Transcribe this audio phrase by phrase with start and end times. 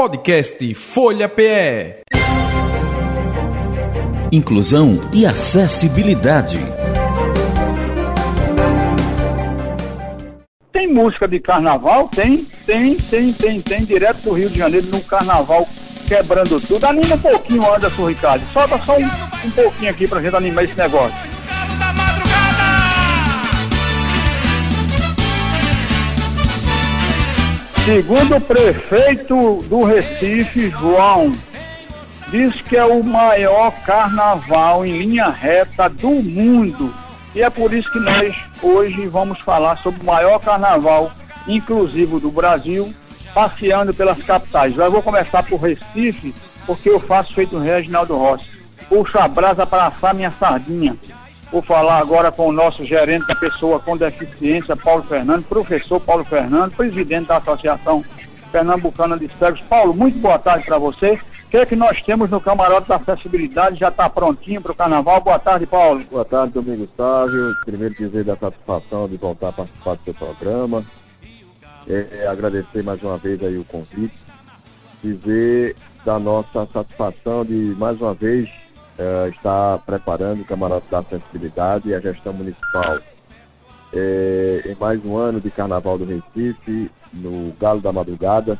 [0.00, 2.04] Podcast Folha PE.
[4.32, 6.58] Inclusão e acessibilidade.
[10.72, 12.08] Tem música de carnaval?
[12.08, 15.68] Tem, tem, tem, tem, tem, direto do Rio de Janeiro no carnaval
[16.08, 16.82] quebrando tudo.
[16.86, 18.42] Anima um pouquinho, Anderson Ricardo.
[18.54, 21.29] Solta só um, um pouquinho aqui pra gente animar esse negócio.
[27.84, 31.32] Segundo o prefeito do Recife, João,
[32.28, 36.94] diz que é o maior carnaval em linha reta do mundo.
[37.34, 41.10] E é por isso que nós hoje vamos falar sobre o maior carnaval
[41.48, 42.94] inclusivo do Brasil,
[43.34, 44.76] passeando pelas capitais.
[44.76, 46.34] Eu vou começar por Recife,
[46.66, 48.46] porque eu faço feito o Reginaldo Rossi.
[48.90, 50.96] Puxa a brasa para assar minha sardinha.
[51.50, 56.24] Vou falar agora com o nosso gerente da pessoa com deficiência, Paulo Fernando, professor Paulo
[56.24, 58.04] Fernando, presidente da Associação
[58.52, 59.60] Pernambucana de Cegos.
[59.62, 61.14] Paulo, muito boa tarde para você.
[61.14, 63.80] O que é que nós temos no camarote da acessibilidade?
[63.80, 65.20] Já está prontinho para o carnaval?
[65.20, 66.04] Boa tarde, Paulo.
[66.08, 67.52] Boa tarde, Domingos Sávio.
[67.64, 70.84] Primeiro dizer da satisfação de voltar a participar do seu programa.
[71.88, 74.14] É, agradecer mais uma vez aí o convite.
[75.02, 78.48] Dizer da nossa satisfação de mais uma vez
[79.00, 82.98] uh, está preparando o Camarote da Acessibilidade e a gestão municipal
[83.92, 88.58] é, em mais um ano de Carnaval do Recife, no Galo da Madrugada,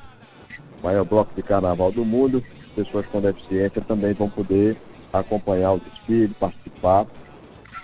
[0.82, 2.42] maior bloco de carnaval do mundo.
[2.74, 4.76] Pessoas com deficiência também vão poder
[5.12, 7.06] acompanhar o desfile, participar.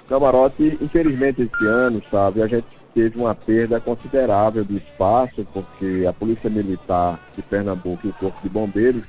[0.09, 6.13] Camarote, infelizmente, esse ano, sabe, a gente teve uma perda considerável de espaço, porque a
[6.13, 9.03] Polícia Militar de Pernambuco e o Corpo de Bombeiros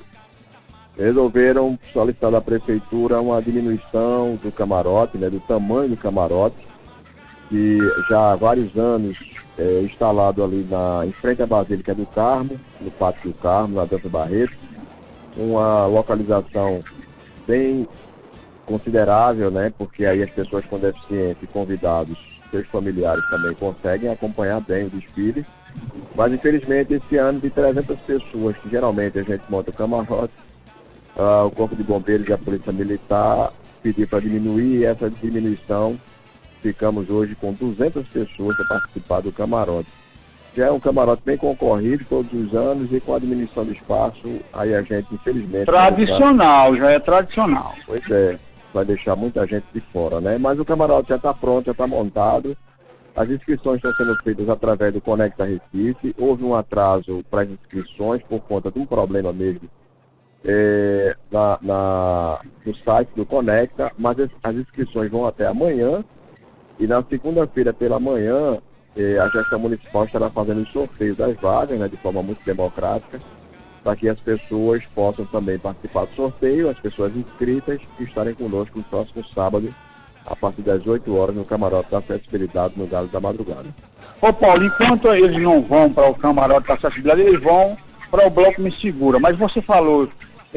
[0.98, 6.56] resolveram solicitar da prefeitura uma diminuição do camarote, né, do tamanho do camarote,
[7.50, 7.78] que
[8.09, 9.17] já há vários anos
[9.58, 13.86] é instalado ali na, em frente à Basílica do Carmo, no Pátio do Carmo, na
[13.86, 14.56] Dança Barreto,
[15.36, 16.84] uma localização
[17.48, 17.88] bem
[18.66, 24.60] considerável, né, porque aí as pessoas com deficiência e convidados, seus familiares também conseguem acompanhar
[24.61, 25.45] bem o desfile,
[26.16, 30.33] mas infelizmente esse ano de 300 pessoas, que geralmente a gente monta o camarote,
[31.17, 33.52] uh, o Corpo de Bombeiros e a Polícia Militar
[33.82, 36.00] pediu para diminuir essa diminuição.
[36.61, 39.89] Ficamos hoje com 200 pessoas para participar do camarote.
[40.56, 44.39] Já é um camarote bem concorrido todos os anos e com a diminuição do espaço,
[44.52, 45.66] aí a gente, infelizmente.
[45.66, 47.76] Tradicional, já é tradicional.
[47.86, 48.39] Pois é,
[48.73, 50.39] vai deixar muita gente de fora, né?
[50.39, 52.58] Mas o camarote já está pronto, já está montado.
[53.16, 56.16] As inscrições estão sendo feitas através do Conecta Recife.
[56.17, 59.70] Houve um atraso para as inscrições por conta de um problema mesmo
[60.45, 66.03] é, na, na, no site do Conecta, mas as, as, inscrições vão até amanhã.
[66.80, 68.59] E na segunda-feira pela manhã,
[68.95, 73.20] é, a gestão municipal estará fazendo o sorteio das vagas, né, de forma muito democrática,
[73.83, 78.77] para que as pessoas possam também participar do sorteio, as pessoas inscritas e estarem conosco
[78.77, 79.73] no próximo sábado,
[80.26, 83.65] a partir das 8 horas, no camarote da acessibilidade no Galo da Madrugada.
[84.21, 87.77] Ô Paulo, enquanto eles não vão para o camarote da acessibilidade, eles vão
[88.11, 89.20] para o bloco Me Segura.
[89.20, 90.09] Mas você falou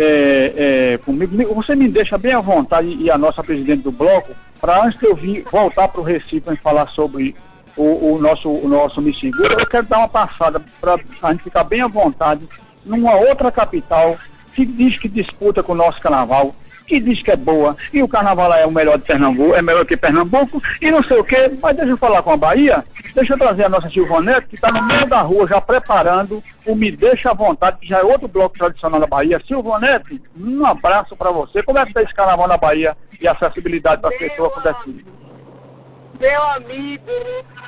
[0.02, 4.34] é, é, comigo, você me deixa bem à vontade e a nossa presidente do bloco,
[4.60, 7.36] para antes de eu vir voltar para o Recife e falar sobre
[7.76, 11.82] o, o, nosso, o nosso eu quero dar uma passada para a gente ficar bem
[11.82, 12.48] à vontade
[12.84, 14.16] numa outra capital
[14.54, 16.54] que diz que disputa com o nosso carnaval,
[16.90, 19.86] que diz que é boa, e o carnaval é o melhor de Pernambuco, é melhor
[19.86, 22.84] que Pernambuco, e não sei o quê, mas deixa eu falar com a Bahia,
[23.14, 26.74] deixa eu trazer a nossa Silvanete, que está no meio da rua já preparando o
[26.74, 29.40] Me Deixa à Vontade, que já é outro bloco tradicional da Bahia.
[29.46, 31.62] Silvanete, um abraço para você.
[31.62, 34.90] Como é que está esse carnaval na Bahia e acessibilidade para as pessoas com?
[36.20, 37.04] Meu amigo,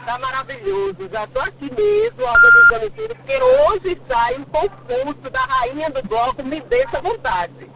[0.04, 1.08] tá maravilhoso.
[1.12, 6.42] Já tô aqui mesmo organizando tudo, porque hoje sai um concurso da rainha do bloco
[6.42, 7.71] Me Deixa à Vontade.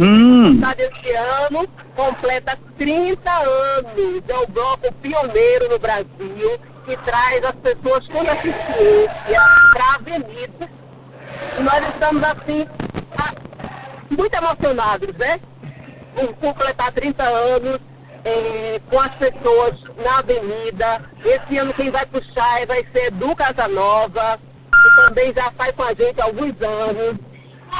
[0.00, 0.58] Hum.
[0.76, 4.22] Desse ano, completa 30 anos.
[4.26, 10.70] É o bloco pioneiro no Brasil que traz as pessoas com deficiência para a avenida.
[11.58, 12.66] E nós estamos assim,
[14.08, 15.38] muito emocionados, né?
[16.14, 17.78] Por completar 30 anos
[18.24, 21.02] é, com as pessoas na avenida.
[21.22, 24.38] Esse ano quem vai puxar vai ser Edu Casanova,
[24.70, 27.16] que também já faz com a gente há alguns anos.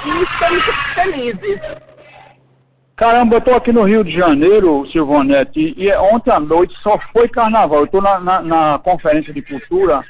[0.05, 0.64] E estamos
[0.94, 1.89] felizes.
[3.00, 7.26] Caramba, eu estou aqui no Rio de Janeiro, Silvonete, e, ontem à noite só foi
[7.26, 7.79] carnaval.
[7.79, 10.02] Eu estou na, na, na, conferência de cultura,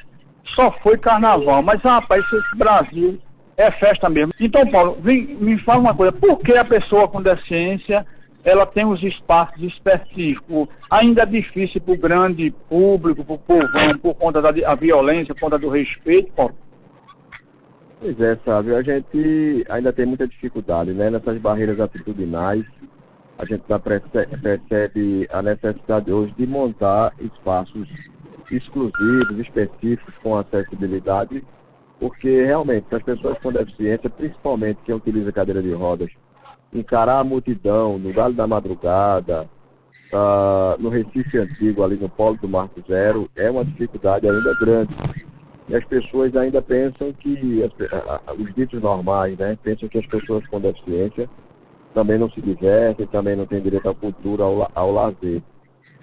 [0.42, 1.62] só foi carnaval.
[1.62, 3.16] Mas, rapaz, esse Brasil
[3.56, 4.32] é festa mesmo.
[4.40, 8.04] Então, Paulo, vem, me fala uma coisa, por que a pessoa com deficiência
[8.42, 10.66] ela tem os espaços específicos?
[10.90, 15.42] Ainda é difícil para o grande público, para o povão, por conta da violência, por
[15.42, 16.56] conta do respeito, Paulo?
[18.00, 21.10] Pois é, sabe, a gente ainda tem muita dificuldade, né?
[21.10, 22.64] Nessas barreiras atitudinais,
[23.40, 27.88] a gente já percebe a necessidade hoje de montar espaços
[28.50, 31.42] exclusivos, específicos, com acessibilidade,
[31.98, 36.10] porque realmente as pessoas com deficiência, principalmente quem utiliza cadeira de rodas,
[36.72, 39.48] encarar a multidão no Vale da Madrugada,
[40.12, 44.94] uh, no Recife Antigo, ali no Polo do Marco Zero, é uma dificuldade ainda grande.
[45.66, 50.46] E as pessoas ainda pensam que, as, os ditos normais, né, pensam que as pessoas
[50.46, 51.30] com deficiência
[51.94, 55.42] também não se divertem, também não têm direito à cultura, ao, ao lazer.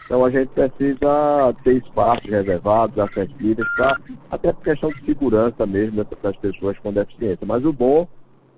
[0.05, 3.97] Então a gente precisa ter espaços reservados, acessíveis, pra,
[4.31, 7.45] até por questão de segurança mesmo das pessoas com deficiência.
[7.45, 8.07] Mas o bom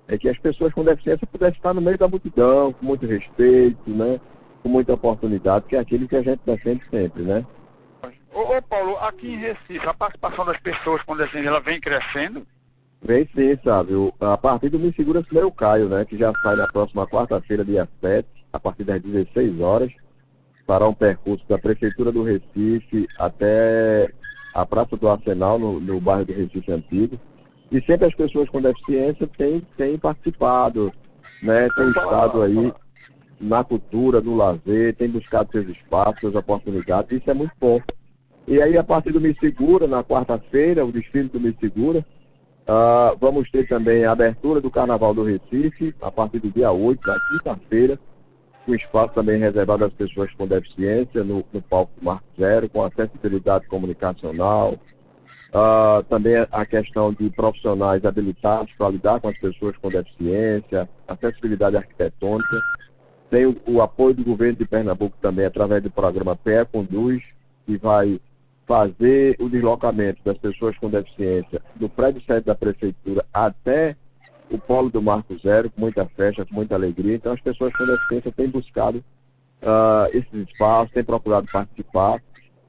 [0.06, 3.90] é que as pessoas com deficiência pudessem estar no meio da multidão, com muito respeito,
[3.90, 4.20] né?
[4.62, 7.44] com muita oportunidade, que é aquilo que a gente defende sempre, né?
[8.32, 12.46] Ô, ô Paulo, aqui em Recife, a participação das pessoas com deficiência, ela vem crescendo?
[13.02, 13.94] Vem sim, sabe?
[13.94, 16.04] O, a partir do Me Segura Meu Caio, né?
[16.04, 19.92] Que já sai na próxima quarta-feira, dia 7, a partir das 16 horas,
[20.66, 24.12] para um percurso da Prefeitura do Recife até
[24.54, 27.18] a Praça do Arsenal, no, no bairro do Recife Antigo.
[27.72, 30.92] E sempre as pessoas com deficiência têm, têm participado,
[31.42, 31.68] né?
[31.74, 32.72] Têm estado aí
[33.40, 37.80] na cultura, no lazer, têm buscado seus espaços, suas oportunidades, isso é muito bom.
[38.46, 42.04] E aí, a partir do Me Segura, na quarta-feira, o desfile do Me Segura,
[42.70, 47.00] uh, vamos ter também a abertura do Carnaval do Recife, a partir do dia 8,
[47.04, 47.98] da quinta-feira,
[48.64, 53.66] com espaço também reservado às pessoas com deficiência, no, no palco Marco Zero, com acessibilidade
[53.66, 60.88] comunicacional, uh, também a questão de profissionais habilitados para lidar com as pessoas com deficiência,
[61.08, 62.56] acessibilidade arquitetônica.
[63.28, 67.24] Tem o, o apoio do governo de Pernambuco também, através do programa PE Conduz,
[67.66, 68.20] que vai
[68.70, 73.96] fazer o deslocamento das pessoas com deficiência do prédio sede da prefeitura até
[74.48, 77.16] o polo do Marco Zero, com muita festa, com muita alegria.
[77.16, 78.98] Então as pessoas com deficiência têm buscado
[79.60, 82.22] uh, esses espaços, têm procurado participar.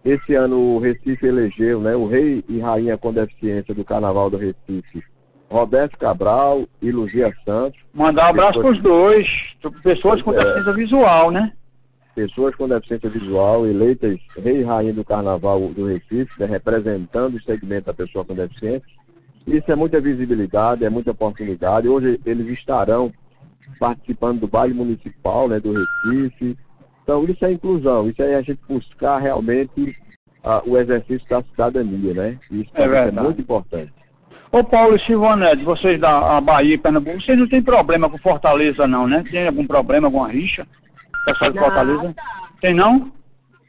[0.04, 4.38] Esse ano o Recife elegeu né, o rei e rainha com deficiência do Carnaval do
[4.38, 5.04] Recife,
[5.52, 7.80] Roberto Cabral e Luzia Santos.
[7.94, 10.38] Mandar um abraço para os dois, pessoas com é.
[10.38, 11.54] deficiência visual, né?
[12.16, 17.44] Pessoas com deficiência visual eleitas rei e rainha do Carnaval do Recife, né, representando o
[17.44, 18.84] segmento da pessoa com deficiência.
[19.48, 21.88] Isso é muita visibilidade, é muita oportunidade.
[21.88, 23.12] Hoje eles estarão
[23.80, 26.58] participando do baile municipal né, do Recife.
[27.04, 29.96] Então isso é inclusão, isso é a gente buscar realmente
[30.44, 32.40] uh, o exercício da cidadania, né?
[32.52, 33.92] Isso é, é muito importante.
[34.52, 38.86] Ô Paulo e Silvanete, vocês da Bahia e Pernambuco, vocês não têm problema com Fortaleza
[38.86, 39.24] não, né?
[39.30, 40.68] Tem algum problema, alguma rixa?
[41.26, 42.16] Pessoal de Fortaleza?
[42.60, 43.12] Tem não?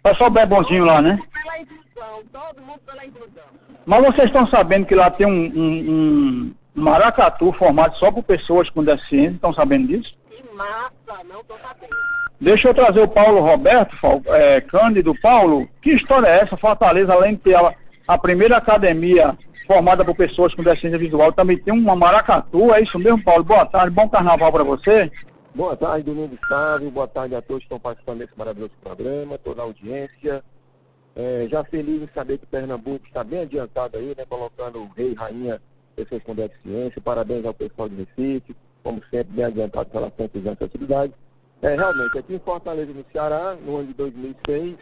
[0.02, 1.18] Pessoal bem bonzinho lá, né?
[1.32, 3.44] Pela inclusão, todo mundo pela inclusão.
[3.86, 8.70] Mas vocês estão sabendo que lá tem um, um, um maracatu formado só por pessoas
[8.70, 10.16] com deficiência, estão sabendo disso?
[10.30, 11.96] Que massa, não estou sabendo.
[12.40, 13.96] Deixa eu trazer o Paulo Roberto,
[14.26, 15.14] é, Cândido.
[15.20, 16.56] Paulo, que história é essa?
[16.56, 17.72] Fortaleza, além de ter a,
[18.08, 22.98] a primeira academia formada por pessoas com deficiência visual, também tem uma maracatu, é isso
[22.98, 23.44] mesmo, Paulo?
[23.44, 25.10] Boa tarde, bom carnaval para você.
[25.54, 26.90] Boa tarde, Domingo Sávio.
[26.90, 30.42] Boa tarde a todos que estão participando desse maravilhoso programa, toda a audiência.
[31.14, 34.24] É, já feliz em saber que Pernambuco está bem adiantado aí, né?
[34.26, 35.60] Colocando o rei e rainha
[35.94, 37.02] pessoas com deficiência.
[37.02, 41.12] Parabéns ao pessoal de Recife, como sempre, bem adiantado pela simples acessibilidade.
[41.60, 44.76] É, realmente, aqui em Fortaleza, no Ceará, no ano de 2006,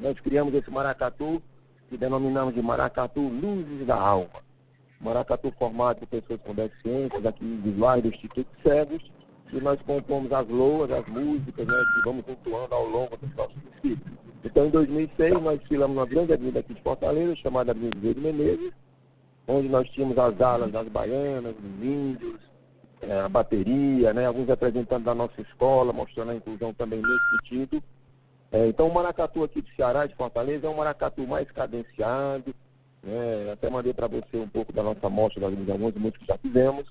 [0.00, 1.42] nós criamos esse maracatu,
[1.90, 4.40] que denominamos de maracatu Luzes da Alma.
[4.98, 9.17] Maracatu formado por pessoas com deficiências, aqui visuais do Instituto Cegos,
[9.52, 13.56] e nós compomos as loas, as músicas, né, que vamos atuando ao longo dos nossos
[13.72, 13.98] desfiles.
[14.44, 18.72] Então, em 2006, nós desfilamos uma grande avenida aqui de Fortaleza, chamada Avenida Verde Menezes,
[19.46, 22.40] onde nós tínhamos as alas das baianas, dos índios,
[23.00, 27.82] é, a bateria, né, alguns representantes da nossa escola, mostrando a inclusão também nesse sentido.
[28.52, 32.54] É, então, o maracatu aqui de Ceará, de Fortaleza, é um maracatu mais cadenciado,
[33.02, 36.38] né, até mandei para você um pouco da nossa mostra, de algumas músicas que já
[36.38, 36.84] fizemos,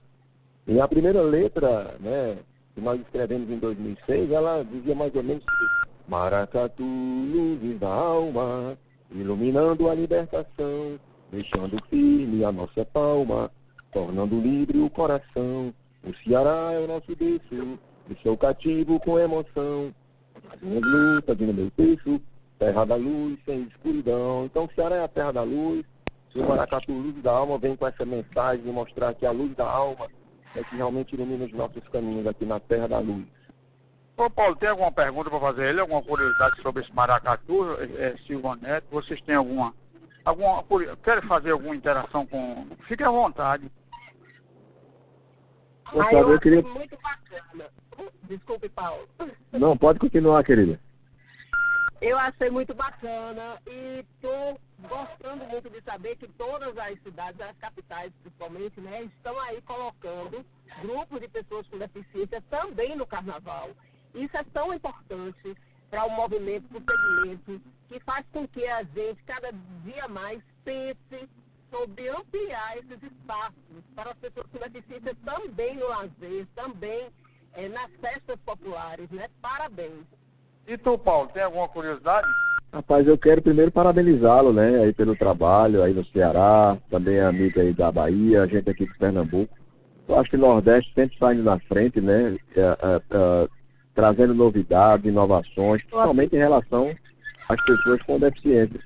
[0.67, 2.37] e a primeira letra, né,
[2.75, 5.43] que nós escrevemos em 2006, ela dizia mais ou menos
[6.07, 8.77] Maracatu, luzes da alma,
[9.11, 10.99] iluminando a libertação,
[11.31, 13.49] deixando firme a nossa palma,
[13.91, 15.73] tornando livre o coração.
[16.03, 19.93] O Ceará é o nosso berço, estou cativo com emoção.
[20.49, 22.21] As minhas lutas no meu peito,
[22.59, 24.45] terra da luz sem escuridão.
[24.45, 25.85] Então o Ceará é a terra da luz,
[26.35, 29.67] o Maracatu Luz da Alma vem com essa mensagem de mostrar que a luz da
[29.67, 30.07] alma
[30.57, 33.25] é que realmente ilumina os nossos caminhos aqui na Terra da Luz.
[34.17, 35.79] Ô Paulo, tem alguma pergunta para fazer ele?
[35.79, 38.87] Alguma curiosidade sobre esse maracatu, é, Silva Neto?
[38.89, 39.73] Vocês têm alguma,
[40.25, 40.63] alguma...
[41.03, 42.65] Querem fazer alguma interação com...
[42.79, 43.71] Fique à vontade.
[45.93, 46.61] Sávio, eu eu queria...
[46.63, 47.69] muito bacana.
[48.23, 49.07] Desculpe, Paulo.
[49.53, 50.79] Não, pode continuar, querida.
[51.99, 57.57] Eu achei muito bacana e estou gostando muito de saber que todas as cidades, as
[57.57, 60.45] capitais principalmente, né, estão aí colocando
[60.81, 63.71] grupos de pessoas com deficiência também no carnaval.
[64.13, 65.57] Isso é tão importante
[65.89, 69.51] para o movimento, para o segmento, que faz com que a gente cada
[69.83, 71.29] dia mais pense
[71.71, 77.09] sobre ampliar esses espaços para as pessoas com deficiência também no lazer, também
[77.53, 79.27] eh, nas festas populares, né?
[79.41, 80.16] Parabéns.
[80.67, 82.27] E tu, Paulo, tem alguma curiosidade?
[82.73, 87.71] Rapaz, eu quero primeiro parabenizá-lo, né, aí pelo trabalho aí no Ceará, também amigo aí
[87.71, 89.57] da Bahia, a gente aqui de Pernambuco.
[90.07, 93.47] Eu acho que o Nordeste sempre está indo na frente, né, é, é, é,
[93.95, 96.93] trazendo novidades, inovações, principalmente em relação
[97.47, 98.81] às pessoas com deficiência.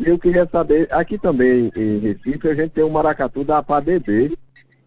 [0.00, 4.34] E eu queria saber, aqui também em Recife, a gente tem o Maracatu da APADB,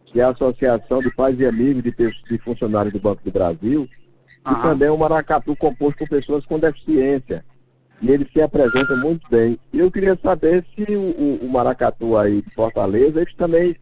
[0.06, 3.88] que é a Associação de Pais e Amigos de, de Funcionários do Banco do Brasil,
[4.50, 7.46] e também é um maracatu composto por pessoas com deficiência.
[8.02, 9.60] E eles se apresentam muito bem.
[9.72, 13.76] E eu queria saber se o, o- o maracatu aí de Fortaleza, eles também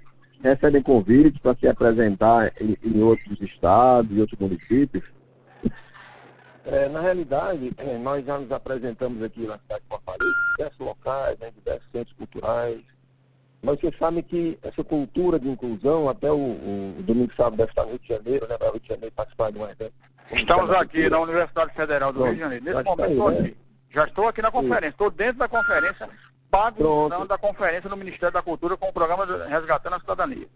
[0.44, 5.04] recebem convites para se apresentar em, em outros estados e outros municípios.
[6.66, 10.80] É, na realidade, é, nós já nos apresentamos aqui na cidade de Fortaleza, em diversos
[10.86, 12.80] locais, né, em diversos centros culturais.
[13.62, 17.84] Mas vocês sabem que essa cultura de inclusão, até o, o domingo sábado deve estar
[17.84, 19.94] no Rio de Janeiro, né, para o Rio de Janeiro participar de um evento.
[20.32, 22.66] Estamos aqui na Universidade Federal do Rio de Janeiro.
[22.66, 23.40] Nesse Já momento aí, estou né?
[23.40, 23.58] aqui.
[23.90, 26.10] Já estou aqui na conferência, estou dentro da conferência,
[26.52, 27.28] pago Pronto.
[27.28, 30.48] da conferência no Ministério da Cultura com o programa Resgatando a Cidadania.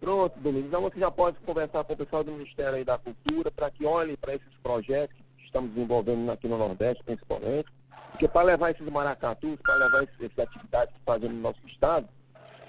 [0.00, 0.68] Pronto, Domingos.
[0.68, 4.16] Então você já pode conversar com o pessoal do Ministério da Cultura para que olhem
[4.16, 7.68] para esses projetos que estamos desenvolvendo aqui no Nordeste, principalmente.
[8.10, 12.08] Porque para levar esses maracatus, para levar essas atividades que fazemos no nosso estado,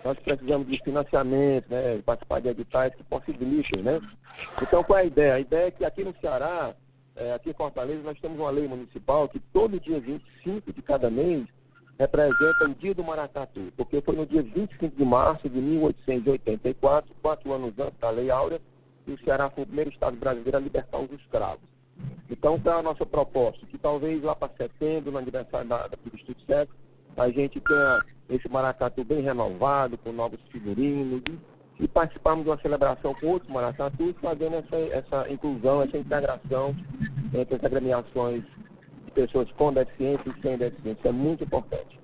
[0.06, 4.00] nós precisamos de financiamento, né, participar de editais que possibilitem, né?
[4.62, 5.34] Então qual é a ideia?
[5.34, 6.76] A ideia é que aqui no Ceará,
[7.16, 11.10] eh, aqui em Fortaleza, nós temos uma lei municipal que todo dia 25 de cada
[11.10, 11.48] mês
[11.98, 17.52] representa o Dia do Maracatu, porque foi no dia 25 de março de 1884, quatro
[17.52, 18.62] anos antes da Lei Áurea,
[19.08, 21.64] e o Ceará foi o primeiro estado brasileiro a libertar os escravos.
[22.30, 23.66] Então, qual é a nossa proposta?
[23.66, 26.76] Que talvez lá para setembro, no aniversário da, do Estúdio Sexo,
[27.18, 31.22] a gente tenha esse maracatu bem renovado, com novos figurinos,
[31.80, 36.76] e, e participarmos de uma celebração com outros maracatus, fazendo essa, essa inclusão, essa integração
[37.34, 38.44] entre as agremiações
[39.06, 41.10] de pessoas com deficiência e sem deficiência.
[41.10, 42.00] É muito importante.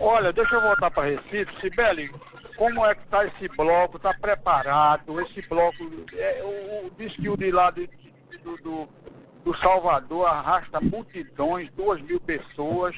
[0.00, 1.60] Olha, deixa eu voltar para Recife.
[1.60, 2.08] Sibeli,
[2.56, 3.96] como é que está esse bloco?
[3.96, 5.20] Está preparado?
[5.20, 5.76] Esse bloco,
[6.16, 7.90] é, o, o, diz que o de lá de-
[8.44, 8.88] do, do,
[9.44, 12.96] do Salvador arrasta multidões, duas mil pessoas.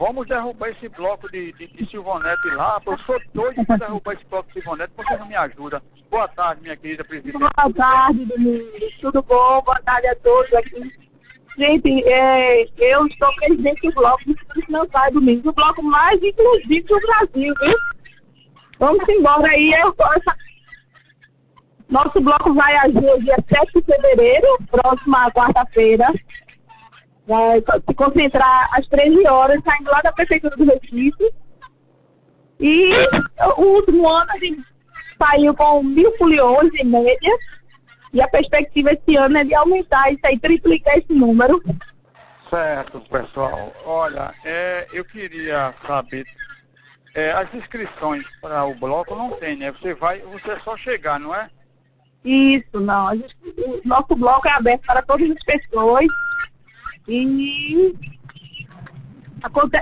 [0.00, 2.80] Vamos derrubar esse bloco de, de, de Silvonete lá.
[2.86, 4.92] Eu sou doido para derrubar esse bloco de Silvonete.
[4.96, 5.82] Você não me ajuda.
[6.10, 7.36] Boa tarde, minha querida presidente.
[7.36, 8.96] Boa tarde, Domingos.
[8.98, 9.60] Tudo bom?
[9.60, 10.90] Boa tarde a todos aqui.
[11.58, 16.86] Gente, é, eu sou presidente do bloco do Espírito Financeiro Domingos, o bloco mais inclusivo
[16.88, 17.74] do Brasil, viu?
[18.78, 19.70] Vamos embora aí.
[19.74, 20.36] Eu, essa-
[21.90, 26.06] Nosso bloco vai agir dia 7 de fevereiro, próxima quarta-feira.
[27.26, 31.32] Vai se concentrar às 13 horas, saindo lá da Prefeitura do Recife.
[32.58, 32.92] E
[33.56, 34.62] o último ano a gente
[35.18, 37.32] saiu com mil foliões em média.
[38.12, 41.62] E a perspectiva esse ano é de aumentar isso aí, triplicar esse número.
[42.48, 43.72] Certo, pessoal.
[43.84, 46.24] Olha, é, eu queria saber.
[47.14, 49.70] é, as inscrições para o bloco não tem, né?
[49.72, 51.48] Você vai, você é só chegar, não é?
[52.24, 53.08] Isso, não.
[53.08, 56.06] A gente- o nosso bloco é aberto para todas as pessoas.
[57.08, 57.94] E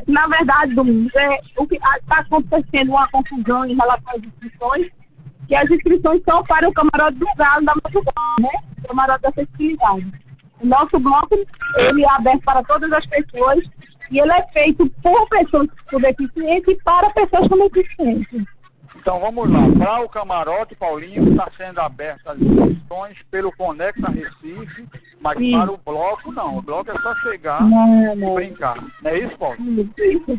[0.06, 4.88] na verdade, Domingos, é, o que está acontecendo uma confusão em relação às inscrições,
[5.46, 8.50] que as inscrições são para o camarote do galo da madrugada, né?
[8.78, 10.12] O camarote da acessibilidade.
[10.60, 11.34] O nosso bloco,
[11.76, 13.60] ele é aberto para todas as pessoas
[14.10, 18.46] e ele é feito por pessoas com deficiência e para pessoas com deficiência.
[19.08, 19.60] Então vamos lá.
[19.78, 24.86] Para o camarote, Paulinho, está sendo abertas as inscrições pelo Conecta Recife,
[25.18, 25.52] mas Sim.
[25.52, 26.58] para o bloco não.
[26.58, 28.34] O bloco é só chegar Não, e não.
[28.34, 28.76] brincar.
[29.02, 29.56] Não é isso, Paulo?
[29.96, 30.38] Isso.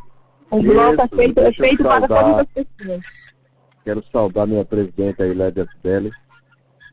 [0.51, 3.05] O bloco é feito, é feito para todas as pessoas.
[3.83, 6.11] Quero saudar minha presidenta Ilédia Cibele.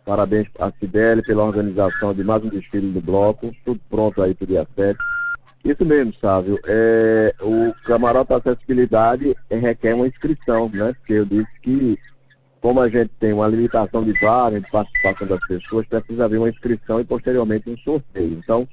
[0.03, 3.55] Parabéns à Cibele pela organização de mais um desfile do bloco.
[3.67, 4.99] Tudo pronto aí para o dia 7.
[5.67, 6.61] Isso mesmo, Sávio.
[6.65, 10.93] É, o camarote da acessibilidade é, requer uma inscrição, né?
[10.93, 11.99] Porque eu disse que,
[12.61, 16.49] como a gente tem uma limitação de vaga de participação das pessoas, precisa haver uma
[16.49, 18.39] inscrição e posteriormente um sorteio.
[18.39, 18.69] Então,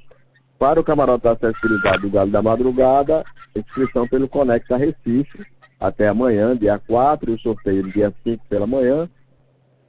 [0.56, 3.24] para o camarote da acessibilidade do Galo da Madrugada,
[3.56, 5.44] inscrição pelo Conecta Recife
[5.80, 9.08] até amanhã, dia 4, e o sorteio dia 5 pela manhã.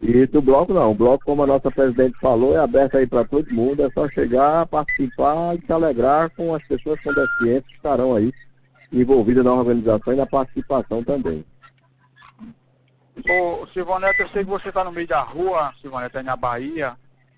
[0.01, 3.23] E do bloco não, o bloco, como a nossa presidente falou, é aberto aí para
[3.25, 7.73] todo mundo, é só chegar, participar e se alegrar com as pessoas com deficiência que
[7.75, 8.31] estarão aí
[8.91, 11.43] envolvidas na organização e na participação também.
[13.29, 16.95] Ô, Silvaneta, eu sei que você está no meio da rua, Silvaneta, aí na Bahia.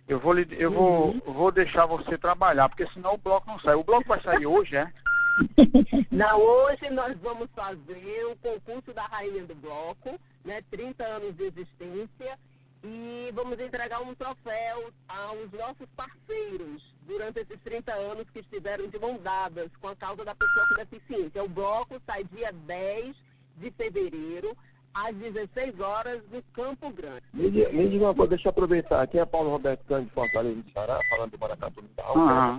[0.07, 3.75] Eu vou, lhe- eu vou, vou deixar você trabalhar, porque senão o bloco não sai.
[3.75, 4.91] O bloco vai sair hoje, é?
[6.12, 10.62] Não, hoje nós vamos fazer o concurso da Rainha do Bloco, né?
[10.70, 12.39] 30 anos de existência.
[12.84, 19.00] E vamos entregar um troféu aos nossos parceiros durante esses 30 anos que estiveram de
[19.00, 21.44] mão dadas com a causa da pessoa com deficiência.
[21.44, 23.15] O bloco sai dia 10
[23.58, 24.56] de fevereiro,
[24.94, 27.24] às 16 horas, no Campo Grande.
[27.34, 29.01] Me, me diga uma coisa, deixa eu aproveitar.
[29.01, 31.84] Aqui é Paulo Roberto Cândido de Fortaleza do Ceará, falando do Maracatu.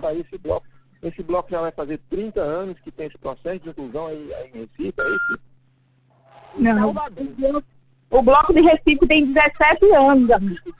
[0.01, 0.67] Tá aí esse bloco.
[1.01, 4.51] Esse bloco já vai fazer 30 anos que tem esse processo de inclusão aí, aí
[4.53, 5.39] em Recife, é isso?
[6.57, 6.93] Não.
[6.93, 7.63] Salvador.
[8.09, 10.75] O bloco de Recife tem 17 anos, amigo.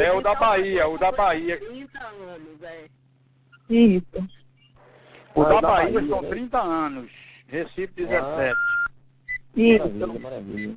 [0.00, 1.58] É o da Bahia, o da Bahia.
[1.58, 2.84] 30 anos, é.
[3.70, 4.28] Isso.
[5.34, 6.28] O Ah, da Bahia são né?
[6.28, 7.12] 30 anos.
[7.46, 8.56] Recife 17.
[9.56, 9.88] Isso.
[9.88, 10.76] Maravilha, maravilha.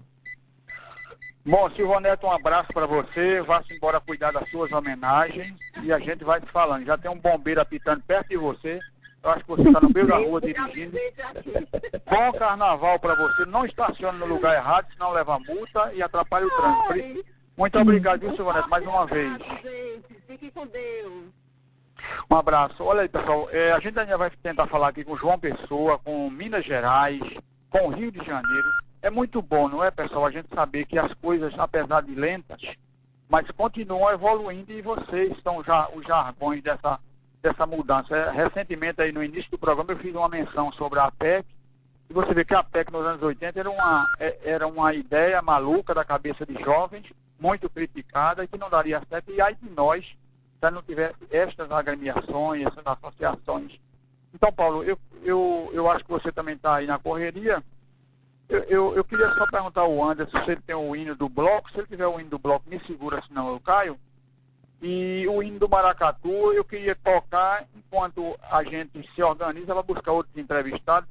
[1.49, 3.41] Bom, Silvio Neto, um abraço para você.
[3.41, 5.51] Vá-se embora cuidar das suas homenagens
[5.81, 6.85] e a gente vai se falando.
[6.85, 8.77] Já tem um bombeiro apitando perto de você.
[9.23, 10.95] Eu acho que você está no meio da rua dirigindo.
[12.05, 13.47] Bom carnaval para você.
[13.47, 17.25] Não estacione no lugar errado, senão leva multa e atrapalha o trânsito.
[17.57, 19.33] Muito obrigado, viu, Silvio Neto, mais uma vez.
[20.27, 21.23] Fique com Deus.
[22.29, 22.83] Um abraço.
[22.83, 26.29] Olha aí, pessoal, é, a gente ainda vai tentar falar aqui com João Pessoa, com
[26.29, 27.19] Minas Gerais,
[27.71, 28.78] com Rio de Janeiro.
[29.01, 32.75] É muito bom, não é, pessoal, a gente saber que as coisas, apesar de lentas,
[33.29, 36.99] mas continuam evoluindo e vocês são já os jargões dessa,
[37.41, 38.15] dessa mudança.
[38.15, 41.47] É, recentemente, aí no início do programa, eu fiz uma menção sobre a APEC,
[42.09, 45.41] e você vê que a APEC nos anos 80 era uma, é- era uma ideia
[45.41, 49.69] maluca da cabeça de jovens, muito criticada, e que não daria certo, e aí de
[49.69, 50.17] nós,
[50.61, 53.79] se não tivesse estas agremiações, essas associações.
[54.33, 57.63] Então, Paulo, eu, eu, eu acho que você também está aí na correria.
[58.49, 61.71] Eu, eu, eu queria só perguntar ao Anderson se ele tem o hino do bloco.
[61.71, 63.97] Se ele tiver o hino do bloco, me segura, senão eu caio.
[64.81, 70.13] E o hino do Maracatu, eu queria tocar enquanto a gente se organiza para buscar
[70.13, 71.07] outros entrevistados.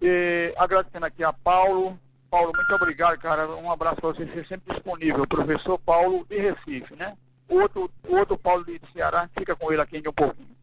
[0.00, 1.98] E, agradecendo aqui a Paulo.
[2.30, 3.48] Paulo, muito obrigado, cara.
[3.56, 5.26] Um abraço para você, ser sempre disponível.
[5.26, 7.16] Professor Paulo de Recife, né?
[7.48, 10.54] O outro, outro Paulo de Ceará, fica com ele aqui ainda um pouquinho.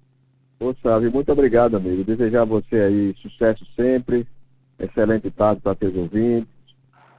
[0.60, 2.04] Ô, Sávio, muito obrigado, amigo.
[2.04, 4.28] Desejar a você aí sucesso sempre,
[4.84, 6.48] excelente tarde para teus ouvintes,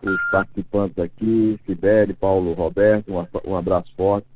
[0.02, 3.12] os participantes aqui, Sibeli, Paulo, Roberto,
[3.46, 4.26] um, abraço forte.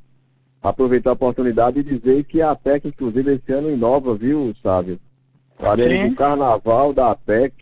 [0.61, 4.99] Aproveitar a oportunidade e dizer que a APEC, inclusive, esse ano inova, viu, Sávio?
[5.57, 7.53] Faremos o carnaval da APEC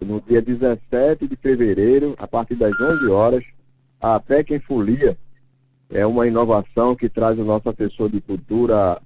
[0.00, 3.44] no dia 17 de fevereiro, a partir das 11 horas,
[4.00, 5.16] a APEC em Folia.
[5.90, 9.00] É uma inovação que traz o nosso assessor de cultura,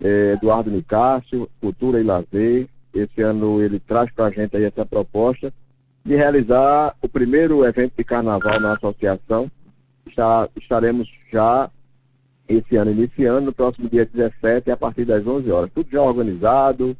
[0.00, 2.68] eh, Eduardo Nicásio, Cultura e Lazer.
[2.96, 5.52] Esse ano ele traz para a gente aí essa proposta
[6.04, 9.50] de realizar o primeiro evento de carnaval na associação.
[10.56, 11.70] Estaremos já
[12.48, 15.70] esse ano iniciando, no próximo dia 17, a partir das 11 horas.
[15.74, 16.96] Tudo já organizado,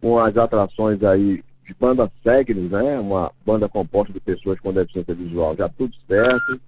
[0.00, 2.98] com as atrações aí de banda Segnes, né?
[2.98, 6.58] Uma banda composta de pessoas com deficiência visual, já tudo certo.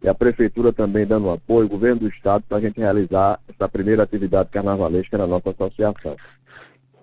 [0.00, 3.68] E a prefeitura também dando apoio, o governo do estado, para a gente realizar essa
[3.68, 6.16] primeira atividade carnavalesca na nossa associação.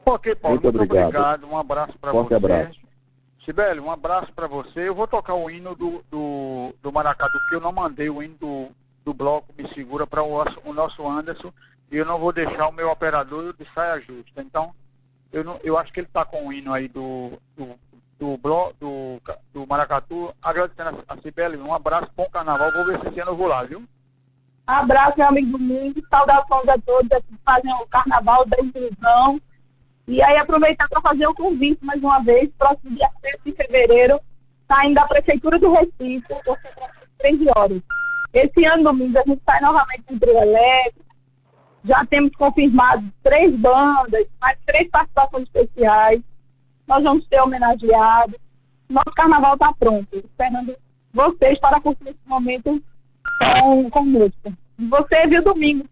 [0.06, 1.08] Ok, Paulo, Muito muito, obrigado.
[1.10, 1.48] obrigado.
[1.48, 2.36] Um abraço para Forte você.
[2.36, 2.80] abraço.
[3.44, 4.88] Sibeli, um abraço para você.
[4.90, 8.36] Eu vou tocar o hino do, do, do Maracatu, porque eu não mandei o hino
[8.40, 8.68] do,
[9.04, 11.52] do bloco Me Segura para o, nosso- o nosso Anderson
[11.92, 14.42] e eu não vou deixar o meu operador de saia justa.
[14.42, 14.74] Então,
[15.32, 17.76] eu, não, eu acho que ele está com o hino aí do, do,
[18.20, 19.22] do, bloco, do,
[19.54, 20.34] do Maracatu.
[20.42, 22.72] Agradecendo a, a Sibeli, um abraço, bom carnaval.
[22.72, 23.84] Vou ver se esse ano eu vou lá, viu?
[24.66, 26.02] Abraço, meu amigo Domingo.
[26.10, 29.40] Saudações a todos aqui que fazem o carnaval da inclusão.
[30.08, 34.20] E aí aproveitar para fazer o convite mais uma vez, próximo dia 7 de fevereiro,
[34.68, 36.60] saindo da Prefeitura do Recife, às
[37.18, 37.82] 13 horas.
[38.32, 41.06] Esse ano, domingo, a gente sai novamente em trio elétrico.
[41.84, 46.22] Já temos confirmado três bandas, mais três participações especiais.
[46.88, 48.36] Nós vamos ter homenageados.
[48.90, 50.76] Nosso carnaval está pronto, esperando
[51.14, 52.84] vocês para curtir esse momento
[53.60, 54.54] com, com música.
[54.78, 55.86] Você, viu, domingo?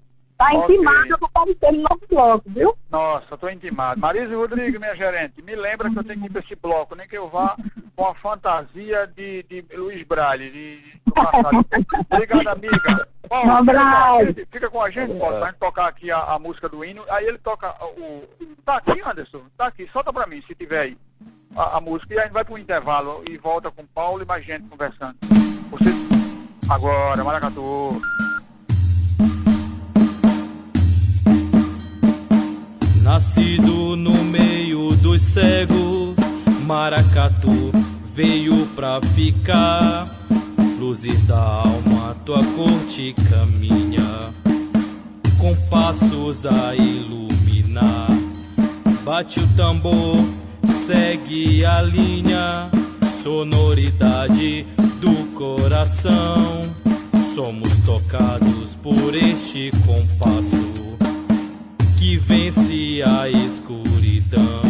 [0.52, 0.76] Tá Ok.
[0.76, 2.78] intimado para aparecer no nosso bloco, viu?
[2.90, 4.00] Nossa, estou intimado.
[4.00, 7.08] Marisa Rodrigues, minha gerente, me lembra que eu tenho que ir para esse bloco, nem
[7.08, 7.56] que eu vá
[7.96, 11.66] com a fantasia de, de Luiz Braille, de, do passado.
[12.10, 13.08] Obrigado, amiga.
[13.30, 14.26] Paulo, Um fica com a abraço.
[14.26, 17.04] gente- Fica com a gente, Paulo, pra gente tocar aqui a, a música do hino.
[17.10, 18.24] Aí ele toca o.
[18.66, 19.42] Tá aqui, Anderson?
[19.58, 20.98] Tá aqui, solta pra mim, se tiver aí.
[21.56, 22.14] A, a música.
[22.14, 25.16] E a gente vai pro intervalo e volta com o Paulo e mais gente conversando.
[25.72, 25.86] Você
[26.70, 28.02] Agora, Maracatu.
[33.04, 36.16] Nascido no meio dos cegos,
[36.66, 37.70] Maracatu
[38.16, 40.06] veio pra ficar.
[40.80, 44.34] Luzes da alma, tua corte caminha,
[45.38, 48.08] com passos a iluminar.
[49.04, 50.18] Bate o tambor,
[50.86, 52.72] segue a linha,
[53.22, 54.66] sonoridade
[55.02, 56.62] do coração.
[57.36, 60.83] Somos tocados por este compasso
[62.04, 64.62] que vence a escuridão.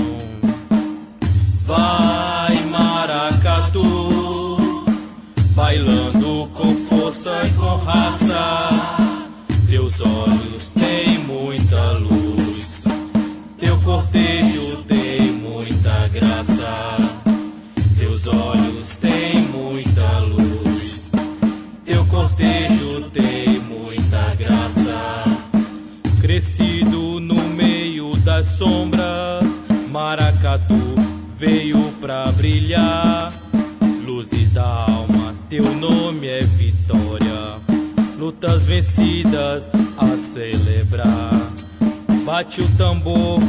[1.66, 3.82] Vai, maracatu,
[5.56, 9.08] bailando com força e com raça.
[9.68, 12.84] Teus olhos têm muita luz,
[13.60, 14.53] teu cortejo
[28.64, 29.44] sombras,
[29.90, 30.80] Maracatu
[31.38, 33.34] veio pra brilhar.
[34.06, 37.60] Luzes da alma, teu nome é vitória.
[38.18, 41.52] Lutas vencidas a celebrar.
[42.26, 43.42] Bate o tambor,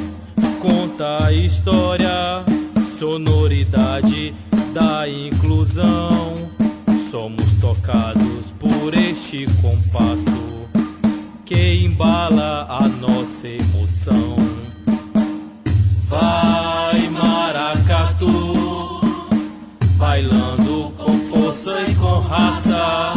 [0.60, 2.44] conta a história.
[2.98, 4.34] Sonoridade
[4.72, 6.34] da inclusão.
[7.10, 10.68] Somos tocados por este compasso
[11.44, 14.53] que embala a nossa emoção.
[16.08, 19.00] Vai, maracatu,
[19.96, 23.14] bailando com força e com raça.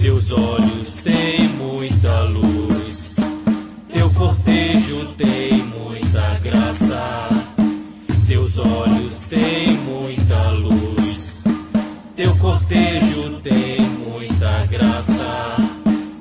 [0.00, 3.16] Teus olhos têm muita luz,
[3.92, 7.28] teu cortejo tem muita graça.
[8.26, 11.44] Teus olhos têm muita luz,
[12.16, 15.56] teu cortejo tem muita graça.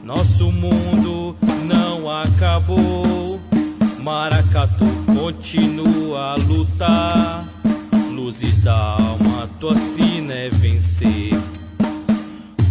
[0.04, 3.40] Nosso mundo não acabou.
[4.00, 4.81] Maracatu
[5.42, 7.44] continua a lutar.
[8.14, 11.34] Luzes da alma, tua sina é vencer.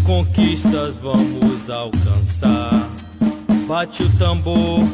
[0.07, 2.89] Conquistas vamos alcançar.
[3.67, 4.85] Bate o tambor,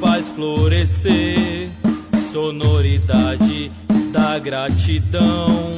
[0.00, 1.68] faz florescer.
[2.32, 3.72] Sonoridade
[4.12, 5.72] da gratidão.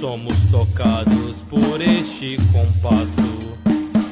[0.00, 3.58] Somos tocados por este compasso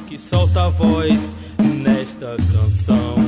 [0.06, 3.19] que solta a voz nesta canção.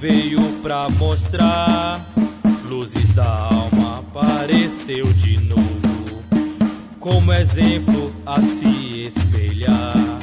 [0.00, 2.00] Veio pra mostrar.
[2.68, 6.22] Luzes da alma apareceu de novo,
[6.98, 10.20] como exemplo a se espelhar.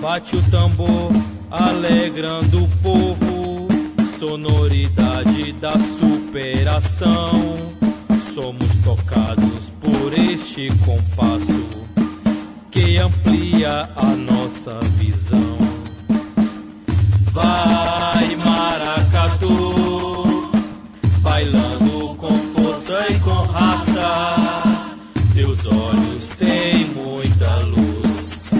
[0.00, 1.10] Bate o tambor,
[1.50, 3.68] alegrando o povo.
[4.18, 7.56] Sonoridade da superação.
[8.34, 11.86] Somos tocados por este compasso
[12.70, 15.49] que amplia a nossa visão.
[17.32, 19.48] Vai, maracatu,
[21.20, 24.62] bailando com força e com raça.
[25.32, 28.50] Teus olhos têm muita luz,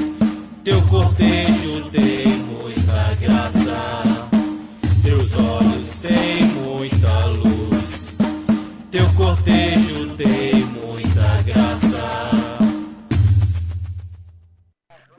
[0.63, 4.03] teu cortejo tem muita graça.
[5.03, 8.19] Teus olhos têm muita luz,
[8.93, 10.00] teu cortejo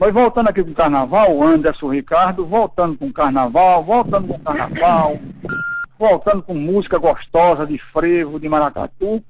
[0.02, 4.38] Mas voltando aqui com o carnaval, Anderson Ricardo, voltando com o carnaval, voltando com o
[4.40, 5.16] carnaval,
[5.96, 9.22] voltando com música gostosa de frevo, de maracatu.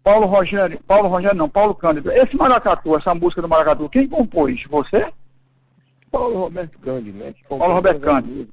[0.00, 2.12] Paulo Rogério, Paulo Rogério não, Paulo Cândido.
[2.12, 4.64] Esse maracatu, essa música do maracatu, quem compôs?
[4.70, 5.12] Você?
[6.08, 7.34] Paulo Roberto Cândido, né?
[7.48, 8.48] Paulo Roberto Cândido.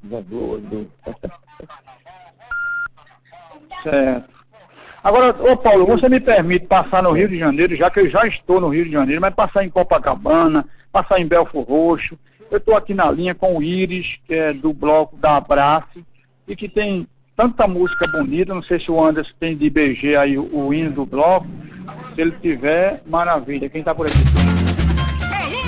[3.84, 4.40] Certo.
[5.04, 8.26] Agora, ô Paulo, você me permite passar no Rio de Janeiro, já que eu já
[8.26, 12.18] estou no Rio de Janeiro, mas passar em Copacabana, passar em Belfor Roxo.
[12.50, 16.04] Eu estou aqui na linha com o Iris, que é do bloco da Abrace,
[16.48, 20.38] e que tem tanta música bonita, não sei se o Anderson tem de BG aí
[20.38, 21.48] o, o hino do bloco.
[22.14, 23.70] Se ele tiver, maravilha.
[23.70, 24.18] Quem está por aqui?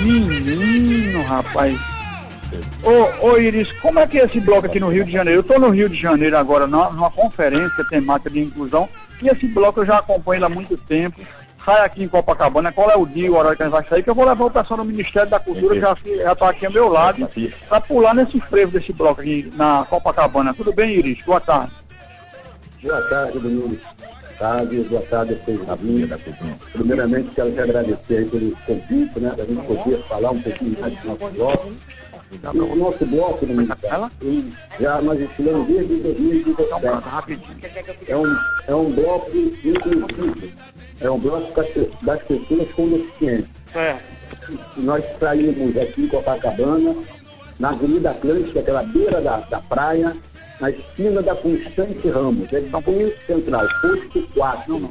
[0.02, 1.78] Menino, rapaz.
[2.82, 5.38] Ô, ô Iris, como é que é esse bloco aqui no Rio de Janeiro?
[5.38, 8.88] Eu estou no Rio de Janeiro agora, numa, numa conferência temática de inclusão,
[9.22, 11.20] e esse bloco eu já acompanho há muito tempo.
[11.64, 14.02] Sai aqui em Copacabana, qual é o dia, o horário que a gente vai sair,
[14.02, 16.72] que eu vou levar o pessoal do Ministério da Cultura, já já está aqui ao
[16.72, 17.28] meu lado,
[17.68, 20.54] para pular nesse frevo desse bloco aqui na Copacabana.
[20.54, 21.22] Tudo bem, Iris?
[21.22, 21.72] Boa tarde.
[22.82, 23.78] Boa tarde, Domingos.
[23.78, 26.18] Boa tarde, boa tarde a vocês da minha.
[26.72, 29.32] Primeiramente, quero te agradecer aí pelo convite, né?
[29.36, 31.72] Da gente poder falar um pouquinho mais do nosso bloco.
[32.32, 33.76] E o nosso bloco, Domingos,
[34.22, 37.38] ele já nós estivemos desde 2017.
[38.08, 40.71] É um, é um bloco inclusivo.
[41.02, 43.48] É um bloco das pe- das pessoas com deficiência.
[43.72, 44.02] Certo.
[44.76, 46.94] Nós saímos aqui em Copacabana,
[47.58, 50.16] na Avenida Atlântica, aquela beira da, da praia,
[50.60, 54.90] na esquina da Constante Ramos, é bem central, posto 4.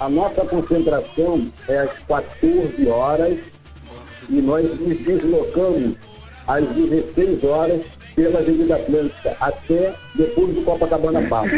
[0.00, 3.38] A nossa concentração é às 14 horas
[4.28, 5.96] e nós nos deslocamos
[6.46, 7.80] às 16 horas
[8.14, 11.52] pela Avenida Atlântica até depois do Copacabana Park.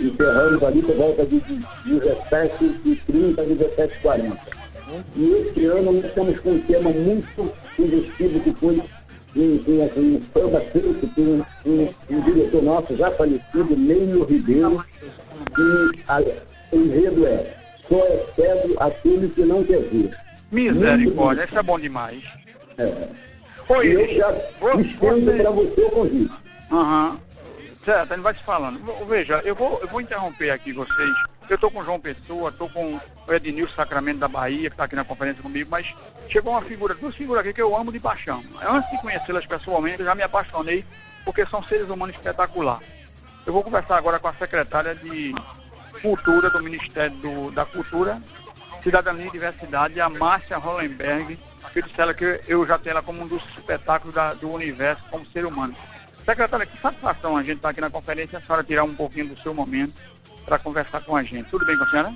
[0.00, 1.40] Encerramos ali por volta de
[1.86, 4.38] 17h30, 17h40.
[5.16, 8.82] E esse ano nós estamos com um tema muito investido que foi
[9.36, 14.84] um samba feito por um, um, um diretor nosso já falecido, Neilo Ribeiro,
[15.58, 16.20] e a,
[16.72, 17.54] o enredo é
[17.88, 20.16] só é cego aquele que não quer ver.
[20.50, 22.24] Misericórdia, isso é bom demais.
[22.78, 23.08] É.
[23.68, 24.32] Oi, E eu já
[24.80, 26.32] estendo para você o convite.
[26.72, 27.18] Aham.
[27.88, 29.06] Certo, ele vai te falando.
[29.06, 31.10] Veja, eu vou, eu vou interromper aqui vocês.
[31.48, 34.84] Eu estou com o João Pessoa, estou com o Ednilson Sacramento da Bahia, que está
[34.84, 35.94] aqui na conferência comigo, mas
[36.28, 38.44] chegou uma figura, duas figuras aqui que eu amo de paixão.
[38.62, 40.84] Antes de conhecê-las pessoalmente, eu já me apaixonei,
[41.24, 42.86] porque são seres humanos espetaculares.
[43.46, 45.34] Eu vou conversar agora com a secretária de
[46.02, 48.20] Cultura do Ministério do- da Cultura,
[48.82, 51.38] Cidadania e Diversidade, a Márcia Hollenberg,
[51.72, 55.02] que disse ela que eu já tenho ela como um dos espetáculos da- do universo
[55.10, 55.74] como ser humano.
[56.28, 59.40] Secretária, que satisfação a gente estar aqui na conferência, a senhora tirar um pouquinho do
[59.40, 59.94] seu momento
[60.44, 61.48] para conversar com a gente.
[61.48, 62.14] Tudo bem com a senhora?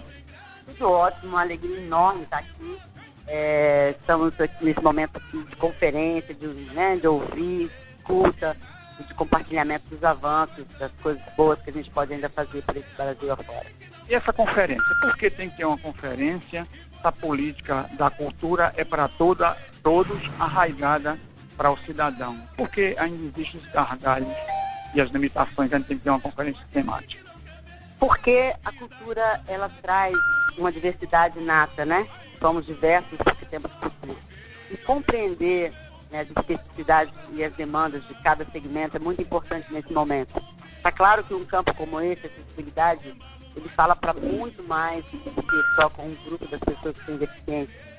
[0.67, 2.79] Tudo ótimo, uma alegria enorme estar aqui.
[3.27, 8.55] É, estamos aqui nesse momento aqui de conferência, de, né, de ouvir, escuta,
[9.01, 12.95] de compartilhamento dos avanços, das coisas boas que a gente pode ainda fazer para esse
[12.95, 13.67] Brasil afora.
[14.11, 14.95] E essa conferência?
[15.01, 16.69] Por que tem que ter uma conferência?
[17.03, 21.19] A política da cultura é para toda, todos arraigada
[21.63, 22.37] para o cidadão.
[22.57, 24.35] Por que ainda existem os gargalhos
[24.93, 25.73] e as limitações?
[25.73, 27.31] A gente tem que ter uma conferência temática.
[28.01, 30.13] Porque a cultura, ela traz
[30.59, 32.09] uma diversidade nata, né?
[32.41, 34.19] Somos diversos porque temos cultura.
[34.73, 35.73] E compreender
[36.11, 40.43] né, as especificidades e as demandas de cada segmento é muito importante nesse momento.
[40.77, 43.15] Está claro que um campo como esse, acessibilidade,
[43.55, 47.19] ele fala para muito mais do que só com um grupo das pessoas que têm
[47.19, 47.92] deficiência.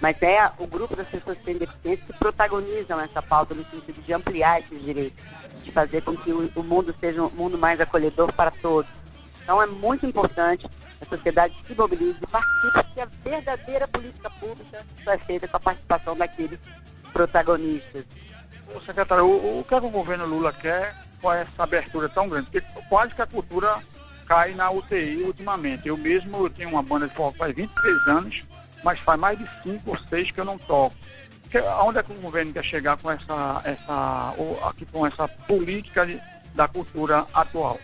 [0.00, 4.02] Mas é o grupo das pessoas que têm deficiência que protagonizam essa pauta no sentido
[4.02, 5.22] de ampliar esses direitos,
[5.62, 8.90] de fazer com que o, mundo seja um mundo mais acolhedor para todos.
[9.42, 14.30] Então é muito importante que a sociedade se mobilize e participe, porque a verdadeira política
[14.30, 16.58] pública é feita com a participação daqueles
[17.12, 18.04] protagonistas.
[18.74, 22.28] Ô, secretário, o, o que, é que o governo Lula quer com essa abertura tão
[22.28, 22.48] grande?
[22.50, 23.78] Porque quase que a cultura
[24.30, 25.88] cai na UTI ultimamente.
[25.88, 28.44] Eu mesmo eu tenho uma banda de forró faz 23 anos,
[28.84, 30.94] mas faz mais de 5 ou 6 que eu não toco.
[31.50, 35.26] Que, aonde é que o governo quer chegar com essa, essa, ou, aqui, com essa
[35.26, 36.20] política de-
[36.54, 37.78] da cultura atual?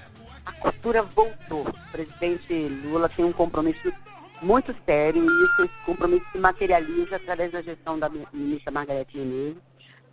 [0.45, 1.63] A cultura voltou.
[1.69, 2.53] O presidente
[2.85, 3.93] Lula tem um compromisso
[4.41, 9.61] muito sério e esse compromisso se materializa através da gestão da mi- ministra Margarete Menezes,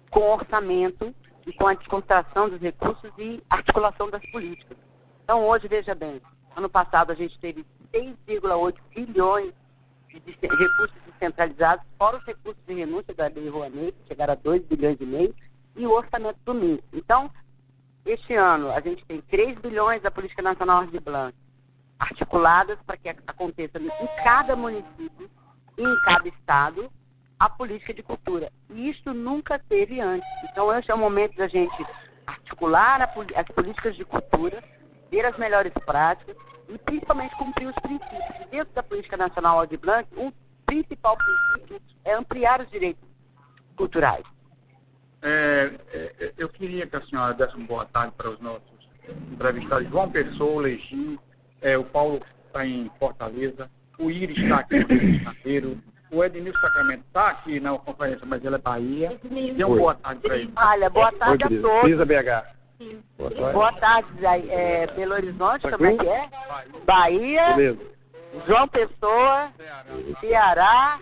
[0.09, 1.13] com orçamento
[1.45, 4.77] e com a descontração dos recursos e articulação das políticas.
[5.23, 6.19] Então, hoje, veja bem,
[6.55, 9.51] ano passado a gente teve 6,8 bilhões
[10.19, 14.61] de recursos descentralizados, fora os recursos de renúncia da Lei Rouanet, que chegaram a 2
[14.63, 15.35] bilhões e meio,
[15.75, 16.79] e o orçamento do MIS.
[16.93, 17.31] Então,
[18.05, 21.35] este ano, a gente tem 3 bilhões da Política Nacional de Blanc,
[21.97, 25.29] articuladas para que aconteça em cada município
[25.77, 26.91] e em cada estado
[27.39, 28.51] a política de cultura.
[28.69, 30.27] E isso nunca teve antes.
[30.43, 31.85] Então, esse é o momento da gente
[32.25, 34.63] articular a as políticas de cultura,
[35.09, 36.35] ver as melhores práticas
[36.69, 38.49] e principalmente cumprir os princípios.
[38.51, 40.31] Dentro da Política Nacional de Blanc, um
[40.65, 43.03] principal princípio é ampliar os direitos
[43.75, 44.23] culturais.
[45.21, 48.89] É, é, eu queria que a senhora desse uma boa tarde para os nossos
[49.31, 49.89] entrevistados.
[49.89, 51.17] João Pessoa, Legim,
[51.61, 56.23] é, o Paulo está em Fortaleza, o Iris está aqui no Rio de Janeiro, o
[56.23, 59.19] Ednilson Sacramento está aqui na conferência, mas ele é Bahia.
[59.23, 59.79] Dê uma Oi.
[59.79, 60.53] boa tarde para ele.
[60.55, 61.81] Olha, boa tarde a todos.
[61.81, 62.53] Pisa BH.
[63.17, 63.53] Boa tarde.
[63.53, 66.29] Boa tarde, é, Belo Horizonte, como é que é?
[66.85, 67.79] Bahia, Beleza.
[68.47, 69.51] João Pessoa,
[70.19, 70.99] Ceará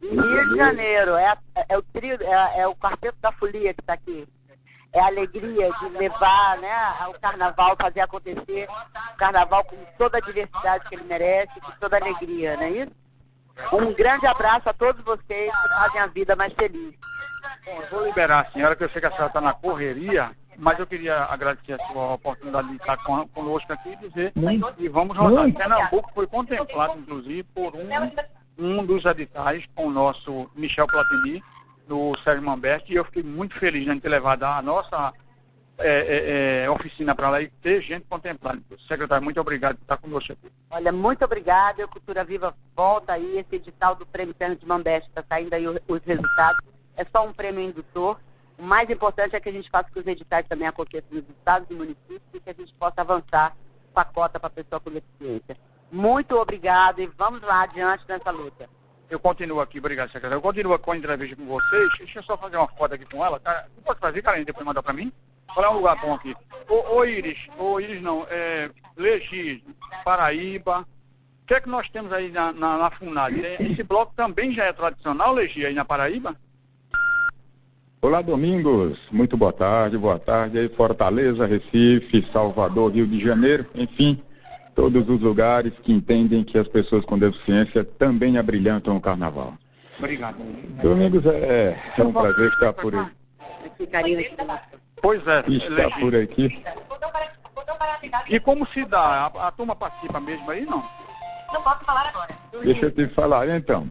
[0.00, 1.14] e Rio de Janeiro.
[1.16, 1.34] É,
[1.68, 4.26] é o trio, é, é o quarteto da folia que está aqui.
[4.92, 6.70] é a alegria de levar né,
[7.08, 8.68] o carnaval, fazer acontecer
[9.12, 12.70] o carnaval com toda a diversidade que ele merece, com toda a alegria, não é
[12.70, 12.92] isso?
[13.72, 16.94] Um grande abraço a todos vocês que fazem a vida mais feliz.
[17.64, 20.78] Bom, vou liberar a senhora, que eu sei que a senhora está na correria, mas
[20.78, 24.32] eu queria agradecer a sua oportunidade de estar con- conosco aqui e dizer
[24.76, 25.44] que vamos rodar.
[25.52, 27.88] Pernambuco foi contemplado, inclusive, por um,
[28.58, 31.42] um dos editais com o nosso Michel Platini,
[31.88, 35.12] do Sérgio Mamberti, e eu fiquei muito feliz né, de ter levado a nossa
[35.78, 38.60] é, é, é, oficina para lá e ter gente contemplada.
[38.86, 40.52] Secretário, muito obrigado por estar conosco aqui.
[40.70, 41.84] Olha, muito obrigada.
[41.84, 43.38] A Cultura Viva volta aí.
[43.38, 46.60] Esse edital do Prêmio Terno de Mambeste está saindo aí o- os resultados.
[46.96, 48.20] É só um prêmio indutor.
[48.62, 51.68] O mais importante é que a gente faça que os editais também aconteçam nos estados
[51.68, 53.56] e municípios e que a gente possa avançar
[53.92, 55.56] com a cota para a pessoa com deficiência.
[55.90, 58.70] Muito obrigado e vamos lá adiante nessa luta.
[59.10, 60.36] Eu continuo aqui, obrigado, secretário.
[60.36, 61.90] Eu continuo com a entrevista com vocês.
[61.98, 63.40] Deixa eu só fazer uma foto aqui com ela.
[63.40, 65.12] Cara, você pode fazer, Karine, depois mandar para mim?
[65.52, 66.32] Qual é um lugar bom aqui?
[66.68, 69.60] Ô, ô Iris, ô Iris não, é Legis,
[70.04, 70.86] Paraíba.
[71.42, 73.44] O que é que nós temos aí na, na, na FUNAD?
[73.44, 76.36] É, Esse bloco também já é tradicional, Legi, aí na Paraíba?
[78.04, 78.98] Olá, Domingos.
[79.12, 80.58] Muito boa tarde, boa tarde.
[80.58, 84.20] Aí, Fortaleza, Recife, Salvador, Rio de Janeiro, enfim,
[84.74, 89.54] todos os lugares que entendem que as pessoas com deficiência também abrilhantam o carnaval.
[90.00, 90.34] Obrigado.
[90.82, 93.12] Domingos, é, é um prazer estar por aqui.
[95.00, 96.00] Pois é, Estar Legi.
[96.00, 96.64] por aqui.
[98.28, 98.98] E como se dá?
[98.98, 100.82] A, a turma participa mesmo aí, não?
[101.52, 102.36] Não posso falar agora.
[102.64, 103.88] Deixa eu te falar, então.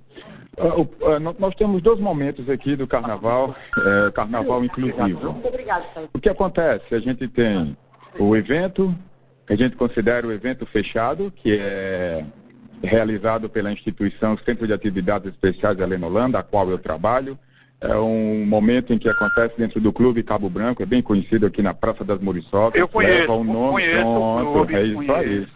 [0.58, 3.56] Ah, o- ah, nós temos dois momentos aqui do carnaval,
[4.08, 5.32] é, carnaval inclusivo.
[5.34, 6.10] Muito obrigada, Sérgio.
[6.14, 6.94] O que acontece?
[6.94, 7.76] A gente tem
[8.20, 8.94] o evento,
[9.46, 12.26] que a gente considera o evento fechado, que é
[12.84, 17.38] realizado pela instituição Centro de Atividades Especiais Helena Holanda, a qual eu trabalho.
[17.80, 21.64] É um momento em que acontece dentro do Clube Cabo Branco, é bem conhecido aqui
[21.64, 22.80] na Praça das Muriçocas.
[22.80, 25.48] Eu conheço, leva o nome, conheço o pronto, clube, é isso aí.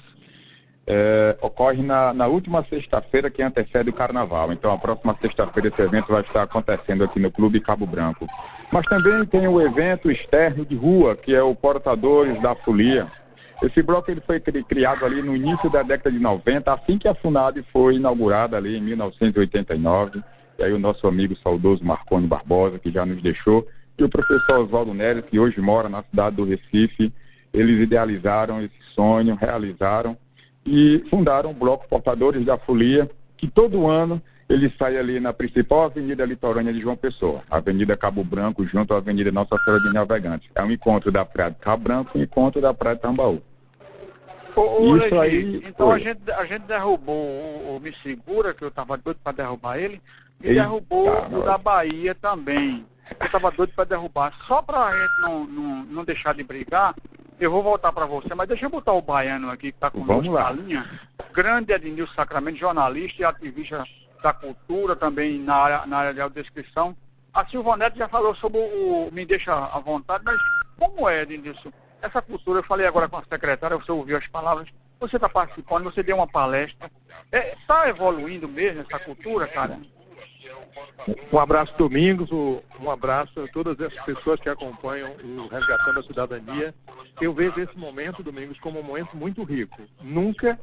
[0.88, 4.54] É, ocorre na, na última sexta-feira que antecede o carnaval.
[4.54, 8.28] Então, a próxima sexta-feira esse evento vai estar acontecendo aqui no Clube Cabo Branco.
[8.71, 13.08] Mas também tem o evento externo de rua, que é o Portadores da Folia.
[13.63, 17.08] Esse bloco ele foi cri- criado ali no início da década de 90, assim que
[17.08, 20.21] a FUNAD foi inaugurada ali em 1989.
[20.60, 23.67] E aí o nosso amigo saudoso Marconi Barbosa, que já nos deixou,
[23.98, 27.12] e o professor Oswaldo Neres, que hoje mora na cidade do Recife,
[27.54, 30.17] eles idealizaram esse sonho, realizaram
[30.65, 35.86] e fundaram o Bloco Portadores da Folia, que todo ano ele sai ali na principal
[35.86, 40.49] avenida litorânea de João Pessoa, Avenida Cabo Branco, junto à Avenida Nossa Senhora de Navegantes.
[40.56, 43.41] É um encontro da Praia de Cabo Branco e um encontro da Praia de Tambaú.
[44.56, 48.63] Ô, Isso Legi, aí então a gente, a gente derrubou o, o Me Segura, que
[48.63, 50.01] eu estava doido para derrubar ele,
[50.41, 51.45] e Eita, derrubou o nós.
[51.45, 52.86] da Bahia também.
[53.19, 54.34] Eu estava doido para derrubar.
[54.47, 56.95] Só para a gente não, não, não deixar de brigar,
[57.39, 60.34] eu vou voltar para você, mas deixa eu botar o baiano aqui que está conosco
[60.34, 60.86] na linha.
[61.34, 63.84] Grande Ednilson Sacramento, jornalista e ativista
[64.24, 66.95] da cultura, também na área, na área de audiodescrição.
[67.34, 70.38] A Silvanete já falou sobre o Me Deixa à Vontade, mas
[70.80, 71.71] como é, Ednilson?
[72.02, 75.84] Essa cultura, eu falei agora com a secretária, você ouviu as palavras, você está participando,
[75.84, 76.89] você deu uma palestra.
[77.32, 79.80] Está evoluindo mesmo essa cultura, cara?
[81.31, 86.75] Um abraço, Domingos, um abraço a todas essas pessoas que acompanham o Resgatando a Cidadania.
[87.21, 89.81] Eu vejo esse momento, Domingos, como um momento muito rico.
[90.01, 90.60] Nunca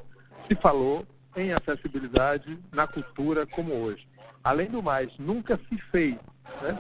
[0.49, 4.09] se falou em acessibilidade na cultura como hoje.
[4.42, 6.16] Além do mais, nunca se fez.
[6.61, 6.79] né?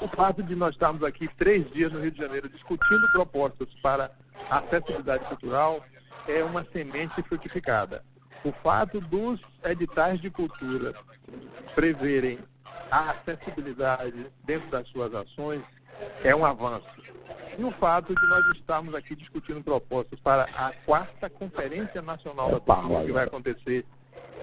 [0.00, 4.10] O fato de nós estarmos aqui três dias no Rio de Janeiro discutindo propostas para
[4.50, 5.84] acessibilidade cultural
[6.26, 8.02] é uma semente frutificada.
[8.42, 10.94] O fato dos editais de cultura
[11.74, 12.38] preverem
[12.90, 15.62] a acessibilidade dentro das suas ações
[16.24, 16.86] é um avanço.
[17.58, 22.60] E o fato de nós estarmos aqui discutindo propostas para a quarta Conferência Nacional da
[22.60, 23.84] Cultura, que vai acontecer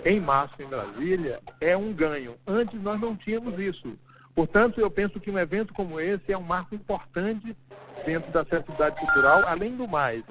[0.05, 2.35] em março em Brasília, é um ganho.
[2.45, 3.97] Antes nós não tínhamos isso.
[4.35, 7.57] Portanto, eu penso que um evento como esse é um marco importante
[8.05, 9.43] dentro da acessibilidade cultural.
[9.47, 10.23] Além do mais,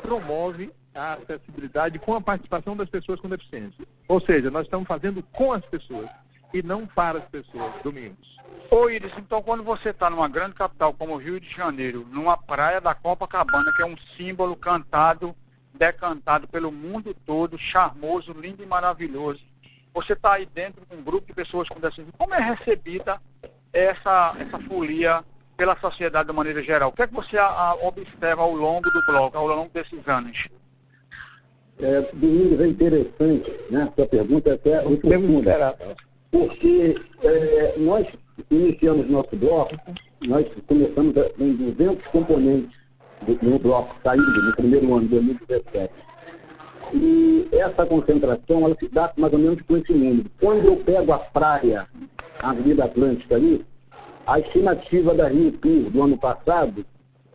[0.00, 3.84] promove a acessibilidade com a participação das pessoas com deficiência.
[4.12, 6.06] Ou seja, nós estamos fazendo com as pessoas
[6.52, 8.36] e não para as pessoas, Domingos.
[8.70, 12.36] Ô Iris, então quando você está numa grande capital como o Rio de Janeiro, numa
[12.36, 15.34] praia da Copacabana, que é um símbolo cantado,
[15.72, 19.40] decantado pelo mundo todo, charmoso, lindo e maravilhoso,
[19.94, 23.18] você está aí dentro de um grupo de pessoas com deficiência, como é recebida
[23.72, 25.24] essa, essa folia
[25.56, 26.90] pela sociedade de maneira geral?
[26.90, 30.06] O que é que você a- a- observa ao longo do bloco, ao longo desses
[30.06, 30.48] anos?
[31.80, 33.88] É, Domingos, é interessante, né?
[33.96, 35.74] Sua pergunta é até oportuna,
[36.30, 36.94] porque
[37.24, 38.06] é, nós
[38.50, 39.74] iniciamos nosso bloco
[40.26, 42.78] nós começamos com 200 componentes
[43.26, 45.92] do- no bloco saído no primeiro ano de 2017.
[46.94, 50.30] E essa concentração, ela se dá mais ou menos com esse número.
[50.40, 51.88] Quando eu pego a praia,
[52.40, 53.64] a Avenida Atlântica ali,
[54.26, 56.84] a estimativa da Rio Tour do ano passado,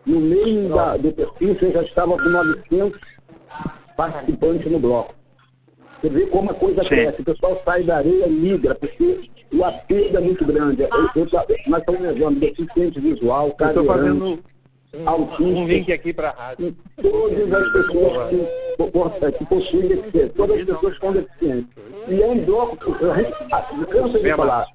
[0.05, 2.99] no meio da, do perfil, já estava com 900
[3.97, 5.13] participantes no bloco.
[6.01, 9.63] Você vê como a coisa cresce, o pessoal sai da areia e migra, porque o
[9.65, 10.83] apego é muito grande.
[10.83, 11.27] Eu- eu-
[11.67, 14.39] nós estamos levando deficiente visual, cadeirante, fazendo
[15.05, 16.75] autista, um link aqui para a rádio.
[17.01, 21.67] todas as pessoas que, que possuem deficiência, todas as pessoas com deficiência.
[22.07, 24.65] E é um bloco, a gente a- cansa de falar,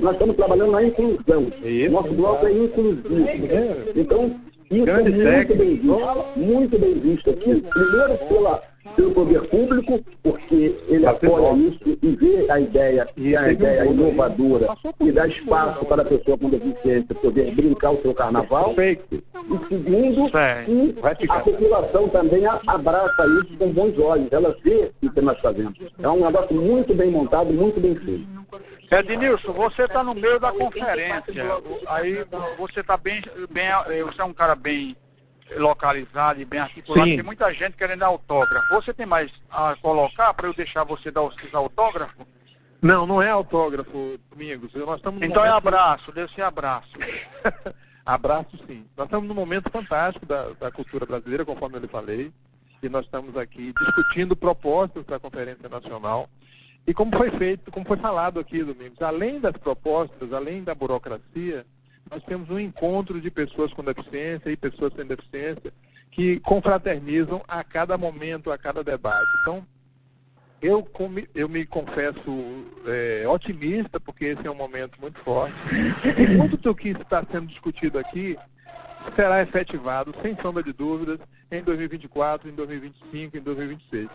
[0.00, 1.46] nós estamos trabalhando na inclusão.
[1.90, 3.04] Nosso bloco é inclusivo.
[3.96, 7.60] Então, isso é muito bem visto, muito bem visto aqui.
[7.62, 8.62] Primeiro pela,
[8.96, 14.68] pelo poder público, porque ele apoia isso e vê a ideia, e a ideia inovadora
[15.00, 18.74] e dá espaço para a pessoa com deficiência poder brincar o seu carnaval.
[18.78, 18.98] E
[19.68, 20.30] segundo,
[21.18, 24.28] que a população também abraça isso com bons olhos.
[24.30, 25.78] Ela vê o que nós fazemos.
[25.98, 28.40] É um negócio muito bem montado, muito bem feito.
[28.90, 31.22] Ednilson, você está no meio da conferência.
[31.86, 32.24] Aí
[32.58, 33.70] você está bem, bem.
[34.04, 34.96] Você é um cara bem
[35.56, 37.08] localizado e bem articulado.
[37.08, 37.16] Sim.
[37.16, 38.74] Tem muita gente querendo autógrafo.
[38.74, 42.26] Você tem mais a colocar para eu deixar você dar os seus autógrafos?
[42.82, 44.72] Não, não é autógrafo, Domingos.
[44.74, 46.92] Nós estamos Então é momento- abraço, deve ser abraço.
[48.04, 48.86] Abraço sim.
[48.96, 52.32] Nós estamos num momento fantástico da, da cultura brasileira, conforme eu lhe falei,
[52.82, 56.28] e nós estamos aqui discutindo propostas para a Conferência Nacional.
[56.86, 61.64] E como foi feito, como foi falado aqui, Domingos, além das propostas, além da burocracia,
[62.10, 65.72] nós temos um encontro de pessoas com deficiência e pessoas sem deficiência
[66.10, 69.28] que confraternizam a cada momento, a cada debate.
[69.42, 69.64] Então,
[70.60, 70.86] eu,
[71.34, 75.54] eu me confesso é, otimista, porque esse é um momento muito forte.
[76.18, 78.36] E muito do que está sendo discutido aqui
[79.14, 81.18] será efetivado, sem sombra de dúvidas,
[81.50, 84.08] em 2024, em 2025, em 2026.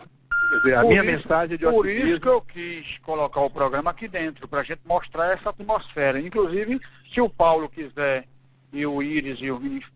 [0.52, 3.92] Dizer, a Por minha isso- mensagem de Por isso que eu quis colocar o programa
[3.92, 6.20] aqui dentro, para a gente mostrar essa atmosfera.
[6.20, 6.80] Inclusive,
[7.10, 8.26] se o Paulo quiser,
[8.72, 9.92] e o Íris e o Vinícius,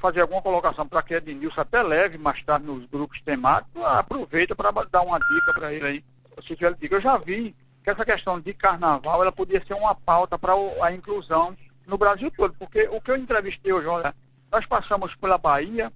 [0.00, 4.70] fazer alguma colocação para que Ednilson até leve mais tarde nos grupos temáticos, aproveita para
[4.90, 6.04] dar uma dica para ele aí.
[6.42, 9.94] Se tiver dica, eu já vi que essa questão de carnaval ela podia ser uma
[9.94, 14.14] pauta para a inclusão no Brasil todo, porque o que eu entrevistei hoje, olha,
[14.52, 15.90] nós passamos pela Bahia,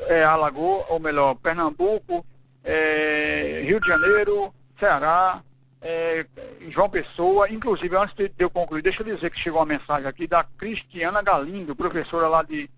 [0.00, 2.26] é, Alagoas, ou melhor, Pernambuco,
[2.66, 5.40] é, Rio de Janeiro, Ceará,
[5.80, 6.26] é,
[6.68, 10.26] João Pessoa, inclusive antes de eu concluir, deixa eu dizer que chegou uma mensagem aqui
[10.26, 12.68] da Cristiana Galindo, professora lá de,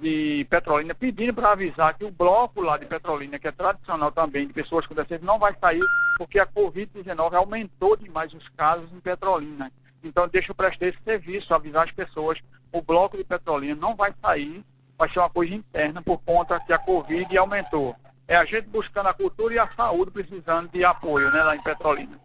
[0.00, 4.48] de Petrolina, pedindo para avisar que o bloco lá de Petrolina, que é tradicional também
[4.48, 5.84] de pessoas com deficiência, não vai sair
[6.18, 9.70] porque a Covid-19 aumentou demais os casos em Petrolina.
[10.02, 12.40] Então deixa eu prestar esse serviço, avisar as pessoas,
[12.72, 14.64] o bloco de Petrolina não vai sair,
[14.98, 17.94] vai ser uma coisa interna por conta que a Covid aumentou.
[18.30, 21.62] É a gente buscando a cultura e a saúde precisando de apoio, né, lá em
[21.64, 22.16] Petrolina.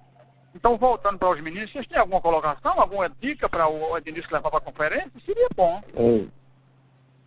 [0.54, 4.52] Então, voltando para os meninos, vocês têm alguma colocação, alguma dica para o Ednilson levar
[4.52, 5.12] para a conferência?
[5.26, 5.82] Seria bom.
[5.96, 6.30] Ei.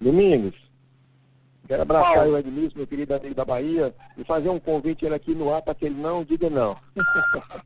[0.01, 0.55] Domingos,
[1.66, 5.35] quero abraçar o Edmilson, meu querido amigo da Bahia, e fazer um convite ele aqui
[5.35, 6.76] no ar para que ele não diga não.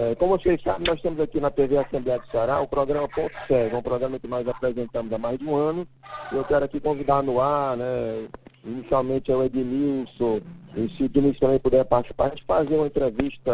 [0.00, 3.34] É, como vocês sabem, nós estamos aqui na TV Assembleia do Ceará, o programa Ponto
[3.48, 5.88] Cego, é um programa que nós apresentamos há mais de um ano.
[6.30, 8.28] E eu quero aqui convidar no ar, né,
[8.64, 10.40] inicialmente é o Edmilson,
[10.76, 13.52] e se o Edmilson também puder participar, a gente fazer uma entrevista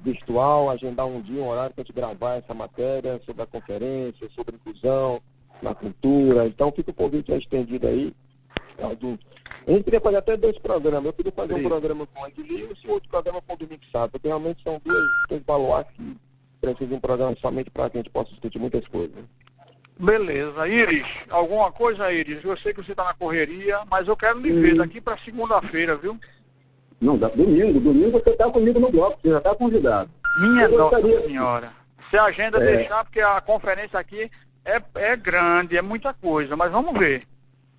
[0.00, 4.28] virtual, agendar um dia, um horário para a gente gravar essa matéria sobre a conferência,
[4.34, 5.20] sobre inclusão
[5.62, 6.46] na cultura.
[6.46, 8.14] Então fica o convite estendido aí.
[8.78, 11.06] A gente queria fazer até dois programas.
[11.06, 14.08] Eu queria fazer um programa com o Edmilson e outro programa com o Domingos Sá,
[14.08, 16.16] porque realmente são dois, dois baluartes que
[16.60, 19.16] precisam de um programa somente para que a gente possa discutir muitas coisas.
[19.98, 20.68] Beleza.
[20.68, 22.44] Íris, alguma coisa, Íris?
[22.44, 25.96] Eu sei que você está na correria, mas eu quero lhe ver daqui para segunda-feira,
[25.96, 26.18] viu?
[27.00, 30.10] Não, dá- domingo, domingo você está comigo no bloco, você já está convidado.
[30.40, 31.72] Minha Nossa Senhora.
[32.10, 32.76] Se a agenda É.
[32.76, 34.30] deixar, porque a conferência aqui
[34.64, 37.22] é, é grande, é muita coisa, mas vamos ver.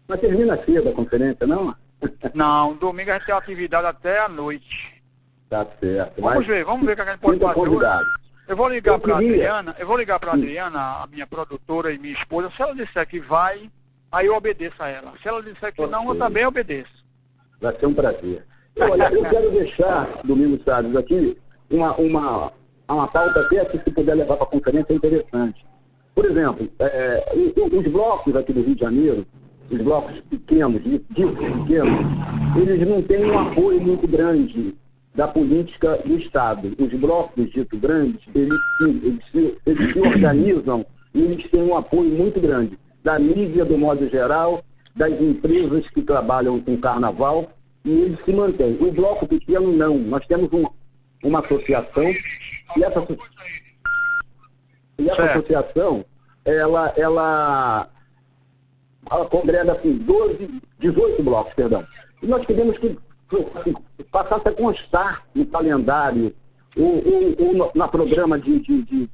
[0.08, 1.74] Mas termina cedo a conferência, não?
[2.34, 5.02] Não, domingo a gente tem atividade até a noite.
[5.50, 6.22] Tá certo.
[6.22, 7.54] Vamos mas ver, vamos ver o que a gente pode fazer.
[7.54, 8.06] convidado.
[8.50, 12.14] Eu vou ligar para Adriana, eu vou ligar para Adriana, a minha produtora e minha
[12.14, 13.70] esposa, se ela disser que vai,
[14.12, 15.14] aí eu obedeço a ela.
[15.22, 17.06] Se ela disser que não, eu também obedeço.
[17.62, 18.44] Vai ser um prazer.
[18.80, 21.38] Olha, eu quero deixar, Domingos Salles, aqui
[21.70, 22.52] uma, uma,
[22.90, 25.64] uma pauta até que se puder levar para a conferência é interessante.
[26.16, 29.28] Por exemplo, é, o- os blocos aqui do Rio de Janeiro,
[29.70, 32.00] os blocos pequenos, ditos pequenos,
[32.58, 34.76] eles não têm um apoio muito grande
[35.16, 36.74] da política do Estado.
[36.78, 41.76] Os blocos ditos grandes, eles, se- eles, se, eles se organizam E eles têm um
[41.76, 44.64] apoio muito grande da mídia, do modo geral,
[44.96, 47.50] das empresas que trabalham com carnaval,
[47.84, 48.78] e eles se mantêm.
[48.80, 49.98] O bloco pequeno, não.
[49.98, 50.66] Nós temos um,
[51.24, 52.04] uma associação,
[52.78, 53.08] e essa,
[55.00, 56.06] e essa associação,
[56.46, 57.90] ela, ela,
[59.10, 61.84] ela congrega assim, 12, 18 blocos, perdão.
[62.22, 62.98] E nós queremos que
[64.12, 66.34] passasse a constar no calendário,
[66.78, 69.10] ou, ou, ou no, na programa de, de, de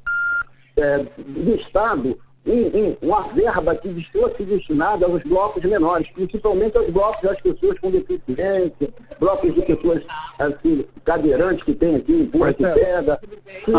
[0.78, 6.89] é, do Estado, um, um, uma verba que fosse destinada aos blocos menores, principalmente aos
[6.89, 10.04] blocos das pessoas com deficiência, blocos de pessoas
[10.38, 13.20] assim, cadeirantes que tem aqui, empurra que pega.
[13.64, 13.72] Que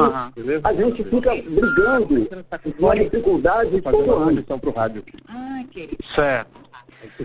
[0.64, 2.28] a gente fica brigando
[2.78, 4.44] com a dificuldade todo ano.
[6.04, 6.66] Certo.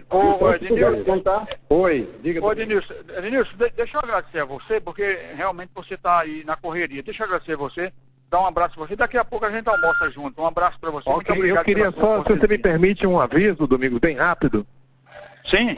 [0.10, 2.46] Ô, Ednilson, Oi, diga.
[2.46, 6.56] Ô, Ednilson, Ednilson, de, deixa eu agradecer a você, porque realmente você está aí na
[6.56, 7.02] correria.
[7.02, 7.94] Deixa eu agradecer a você,
[8.32, 8.96] dar um abraço pra você.
[8.96, 10.42] Daqui a pouco a gente almoça junto.
[10.42, 11.10] Um abraço para você.
[11.10, 14.66] Muito Ok, obrigado eu queria só, se você me permite, um aviso, Domingo, bem rápido.
[15.44, 15.78] Sim.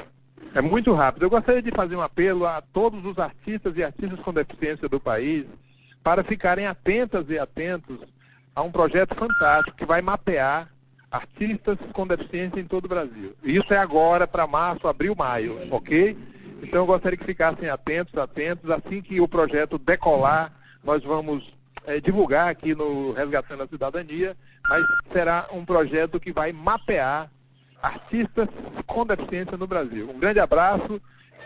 [0.53, 1.23] É muito rápido.
[1.23, 4.99] Eu gostaria de fazer um apelo a todos os artistas e artistas com deficiência do
[4.99, 5.45] país
[6.03, 7.97] para ficarem atentas e atentos
[8.55, 10.69] a um projeto fantástico que vai mapear
[11.09, 13.35] artistas com deficiência em todo o Brasil.
[13.43, 16.15] Isso é agora para março, abril, maio, ok?
[16.61, 18.69] Então eu gostaria que ficassem atentos, atentos.
[18.69, 20.51] Assim que o projeto decolar,
[20.83, 21.51] nós vamos
[21.85, 24.35] eh, divulgar aqui no Resgatando a Cidadania,
[24.67, 27.29] mas será um projeto que vai mapear
[27.81, 28.47] artistas
[28.85, 30.09] com deficiência no Brasil.
[30.09, 31.01] Um grande abraço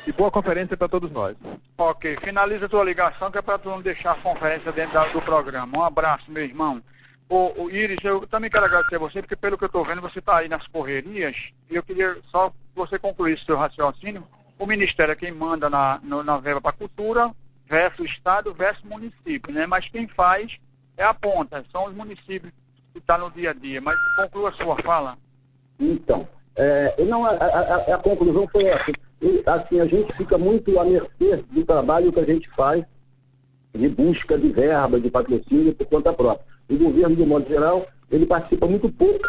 [0.06, 1.36] e boa conferência para todos nós.
[1.78, 5.08] Ok, finaliza a tua ligação que é para tu não deixar a conferência dentro da-
[5.08, 5.78] do programa.
[5.78, 6.82] Um abraço, meu irmão.
[7.30, 10.00] Ô, ô, Iris, eu também quero agradecer a você, porque pelo que eu estou vendo,
[10.02, 14.24] você está aí nas correrias, e eu queria só que você concluísse seu raciocínio.
[14.58, 17.32] O Ministério é quem manda na, no- na verba para cultura,
[17.68, 19.66] versus Estado, versus município, né?
[19.68, 20.60] Mas quem faz
[20.96, 22.52] é a ponta, são os municípios
[22.94, 23.82] que estão no dia a dia.
[23.82, 25.18] Mas conclua a sua fala.
[25.80, 28.92] Então, é, não, a- a- a conclusão foi essa.
[29.22, 32.84] E, assim, a gente fica muito à mercê do trabalho que a gente faz
[33.74, 36.46] de busca de verba, de patrocínio por conta própria.
[36.70, 39.20] O governo, de modo geral, ele participa muito pouco,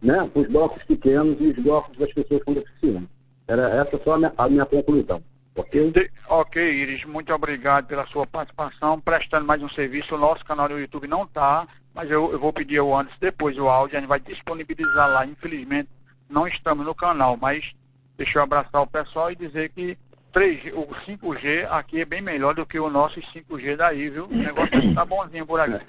[0.00, 3.08] né, os blocos pequenos e os blocos das pessoas com deficiência.
[3.46, 5.22] Era essa só a minha, a minha conclusão,
[5.54, 6.10] ok?
[6.28, 10.14] Ok, Iris, muito obrigado pela sua participação, prestando mais um serviço.
[10.14, 13.56] O nosso canal no YouTube não está, mas eu, eu vou pedir o antes, depois
[13.58, 15.26] o áudio, a gente vai disponibilizar lá.
[15.26, 15.88] Infelizmente,
[16.28, 17.74] não estamos no canal, mas
[18.16, 19.98] deixa eu abraçar o pessoal e dizer que
[20.32, 24.24] 3G, o 5G aqui é bem melhor do que o nosso 5G daí, viu?
[24.24, 25.84] O negócio está bonzinho por aqui.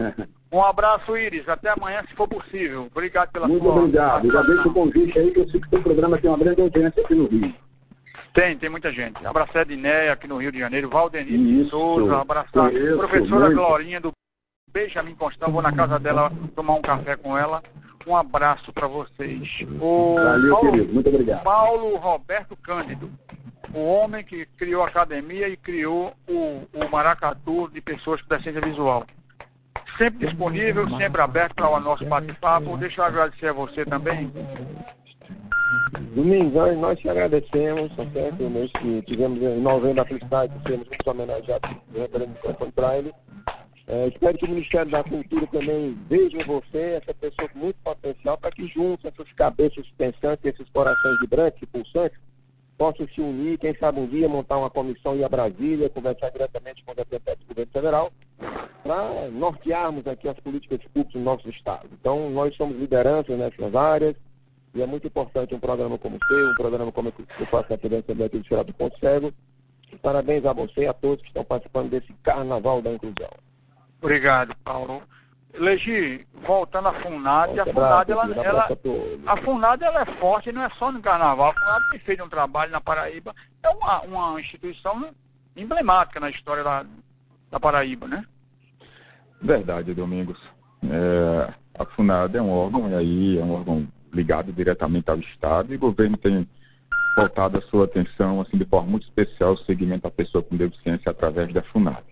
[0.52, 1.48] Um abraço, Iris.
[1.48, 2.88] Até amanhã, se for possível.
[2.92, 4.32] Obrigado pela Muito sua obrigado.
[4.32, 7.04] Já deixo o convite aí que eu sei que o programa tem uma grande audiência
[7.04, 7.56] aqui no Rio.
[8.34, 9.26] Tem, tem muita gente.
[9.26, 13.56] Abraço a Edneia aqui no Rio de Janeiro, Valdenir Souza, abraçar a professora muito.
[13.56, 14.12] Glorinha do
[14.72, 17.62] Benjamin Constant, vou na casa dela tomar um café com ela.
[18.06, 19.66] Um abraço para vocês.
[19.80, 20.94] O Valeu, Paulo, querido.
[20.94, 21.44] Muito obrigado.
[21.44, 23.10] Paulo Roberto Cândido,
[23.74, 28.62] o homem que criou a academia e criou o, o Maracatu de pessoas com deficiência
[28.62, 29.06] visual.
[29.98, 32.78] Sempre disponível, sempre aberto para o nosso bate-papo.
[32.78, 34.32] Deixa eu agradecer a você também.
[36.16, 38.50] Domingos, nós te agradecemos, tá certo?
[38.50, 42.98] Nós que tivemos em novembro a felicidade de sermos muito homenageados referendo o microfone para
[42.98, 43.14] ele.
[43.86, 47.76] É, espero que o Ministério da Cultura também veja em você essa pessoa com muito
[47.84, 52.18] potencial para que juntos essas cabeças pensantes, esses corações vibrantes e pulsantes
[52.78, 56.30] possam se unir, quem sabe um dia montar uma comissão e ir a Brasília, conversar
[56.32, 58.12] diretamente com o representante do governo federal,
[58.84, 61.88] para nortearmos aqui as políticas públicas do nosso Estado.
[62.00, 64.16] Então, nós somos lideranças nessas áreas,
[64.74, 67.68] e é muito importante um programa como o seu, um programa como que eu faço
[67.70, 69.32] na TV Assembleia aqui do Tirado do Ponto Cego.
[70.02, 73.30] Parabéns a você e a todos que estão participando desse Carnaval da Inclusão.
[74.02, 75.04] Obrigado, Paulo.
[75.56, 78.68] Legi, voltando à FUNAD, a FUNAD, ela, ela,
[79.28, 81.52] a FUNAD ela é forte, não é só no carnaval.
[81.52, 85.14] A FUNAD tem feito um trabalho na Paraíba, é uma, uma instituição
[85.56, 86.84] emblemática na história da,
[87.52, 88.26] da Paraíba, né?
[89.40, 90.40] Verdade, Domingos.
[90.90, 95.74] É, a FUNAD é um órgão, e aí é um órgão ligado diretamente ao Estado,
[95.74, 96.48] e o governo tem
[97.18, 101.12] voltado a sua atenção, assim, de forma muito especial, ao segmento da pessoa com deficiência
[101.12, 102.04] através da FUNAD.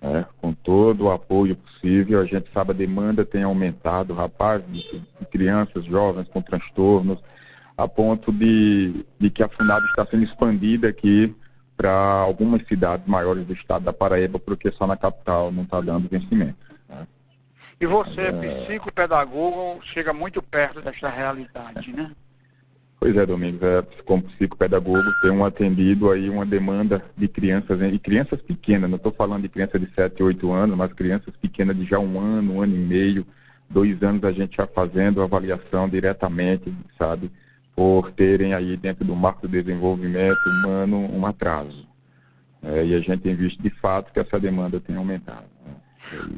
[0.00, 0.26] né?
[0.40, 5.26] Com todo o apoio possível, a gente sabe a demanda tem aumentado, rapaz, de, de
[5.30, 7.18] crianças, jovens com transtornos,
[7.76, 11.34] a ponto de, de que a FUNAD está sendo expandida aqui
[11.76, 16.08] para algumas cidades maiores do estado da Paraíba, porque só na capital não está dando
[16.08, 16.65] vencimento.
[17.80, 18.32] E você,
[18.66, 22.10] psicopedagogo, chega muito perto dessa realidade, né?
[22.98, 28.40] Pois é, Domingos, é, como psicopedagogo, tenho atendido aí uma demanda de crianças, e crianças
[28.40, 31.98] pequenas, não estou falando de crianças de 7, 8 anos, mas crianças pequenas de já
[31.98, 33.26] um ano, um ano e meio,
[33.68, 37.30] dois anos a gente já fazendo avaliação diretamente, sabe,
[37.74, 41.86] por terem aí dentro do marco do desenvolvimento humano um atraso.
[42.62, 45.44] É, e a gente tem visto de fato que essa demanda tem aumentado.
[45.64, 45.74] Né?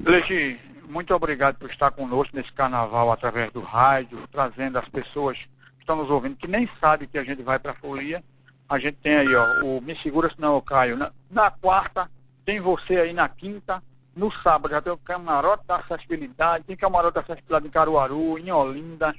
[0.06, 0.58] Legi,
[0.88, 5.38] muito obrigado por estar conosco nesse carnaval através do rádio, trazendo as pessoas
[5.76, 8.22] que estão nos ouvindo, que nem sabem que a gente vai para a folia.
[8.68, 10.96] A gente tem aí, ó, o Me Segura Senão Eu Caio.
[10.96, 12.10] Na, na quarta,
[12.44, 13.82] tem você aí na quinta,
[14.16, 18.50] no sábado já tem o camarote da acessibilidade, tem camarote da acessibilidade em Caruaru, em
[18.50, 19.14] Olinda,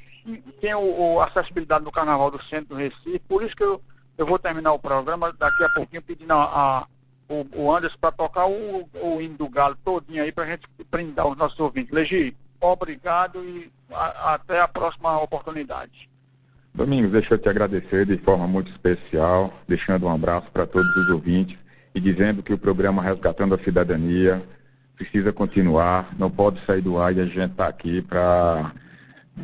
[0.60, 3.20] tem o, o acessibilidade no Carnaval do Centro do Recife.
[3.20, 3.82] Por isso que eu,
[4.18, 6.88] eu vou terminar o programa daqui a pouquinho pedindo a, a
[7.30, 10.68] o, o Anderson para tocar o, o hino do Galo todinho aí para a gente
[10.92, 11.94] brindar os nossos ouvintes.
[11.94, 16.10] Legi, obrigado e a, até a próxima oportunidade.
[16.74, 21.10] Domingos, deixa eu te agradecer de forma muito especial, deixando um abraço para todos os
[21.10, 21.58] ouvintes
[21.94, 24.44] e dizendo que o programa Resgatando a Cidadania
[24.96, 28.74] precisa continuar, não pode sair do ar e a gente está aqui para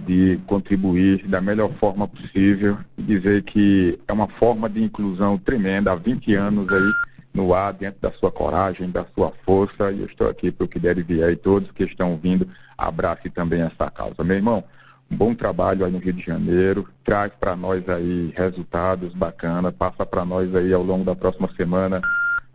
[0.06, 5.94] de contribuir da melhor forma possível e dizer que é uma forma de inclusão tremenda
[5.94, 6.92] há 20 anos aí
[7.36, 10.68] no ar, dentro da sua coragem, da sua força, e eu estou aqui para o
[10.68, 14.24] que der e vier, e todos que estão vindo, abrace também essa causa.
[14.24, 14.64] Meu irmão,
[15.12, 20.06] um bom trabalho aí no Rio de Janeiro, traz para nós aí resultados bacanas, passa
[20.06, 22.02] para nós aí ao longo da próxima semana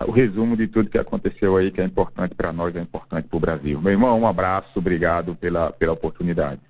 [0.07, 3.37] o resumo de tudo que aconteceu aí, que é importante para nós, é importante para
[3.37, 3.81] o Brasil.
[3.81, 6.61] Meu irmão, um abraço, obrigado pela, pela oportunidade.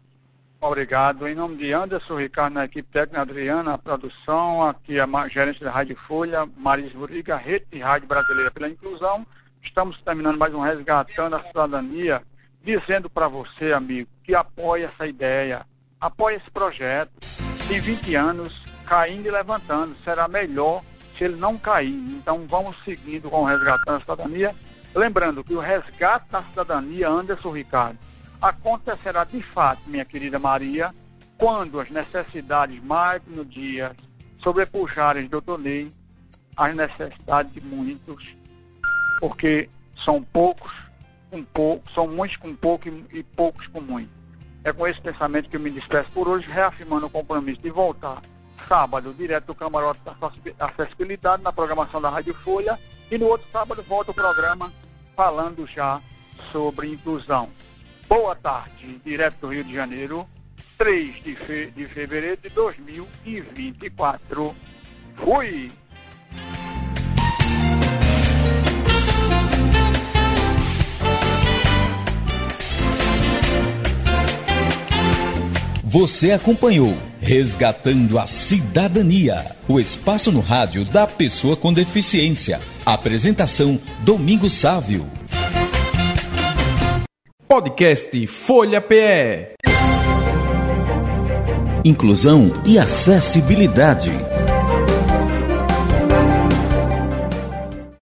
[0.62, 1.26] Obrigado.
[1.26, 5.70] Em nome de Anderson Ricardo, na equipe técnica, Adriana, a produção, aqui a gerente da
[5.70, 9.26] Rádio Folha, Marisa Buriga, Rede Rádio Brasileira pela Inclusão.
[9.62, 12.22] Estamos terminando mais um Resgatando a Cidadania,
[12.62, 15.66] dizendo para você, amigo, que apoia essa ideia,
[15.98, 17.10] apoia esse projeto.
[17.66, 19.96] Tem 20 anos, caindo e levantando.
[20.04, 20.82] Será melhor
[21.16, 21.88] se ele não cair.
[21.88, 24.54] Então vamos seguindo com o Resgatando a Cidadania.
[24.94, 27.98] Lembrando que o resgate da cidadania, Anderson Ricardo,
[28.40, 30.94] acontecerá de fato, minha querida Maria,
[31.36, 33.94] quando as necessidades mais no dia
[34.38, 35.92] sobrepujarem, doutor Ney,
[36.56, 38.36] as necessidades de muitos,
[39.20, 40.72] porque são poucos
[41.30, 44.10] com pouco, são muitos com pouco e, e poucos com muito.
[44.62, 48.20] É com esse pensamento que eu me despeço por hoje, reafirmando o compromisso de voltar
[48.68, 50.14] sábado, direto do camarote da
[50.66, 52.78] acessibilidade, na programação da Rádio Folha.
[53.10, 54.72] E no outro sábado volta o programa
[55.16, 56.00] falando já
[56.52, 57.48] sobre inclusão.
[58.10, 60.26] Boa tarde, direto do Rio de Janeiro,
[60.76, 64.52] 3 de, fe de fevereiro de 2024.
[65.14, 65.70] Fui!
[75.84, 82.58] Você acompanhou Resgatando a Cidadania, o espaço no rádio da pessoa com deficiência.
[82.84, 85.19] Apresentação Domingos Sávio.
[87.50, 89.54] Podcast Folha PE.
[91.84, 94.12] Inclusão e acessibilidade.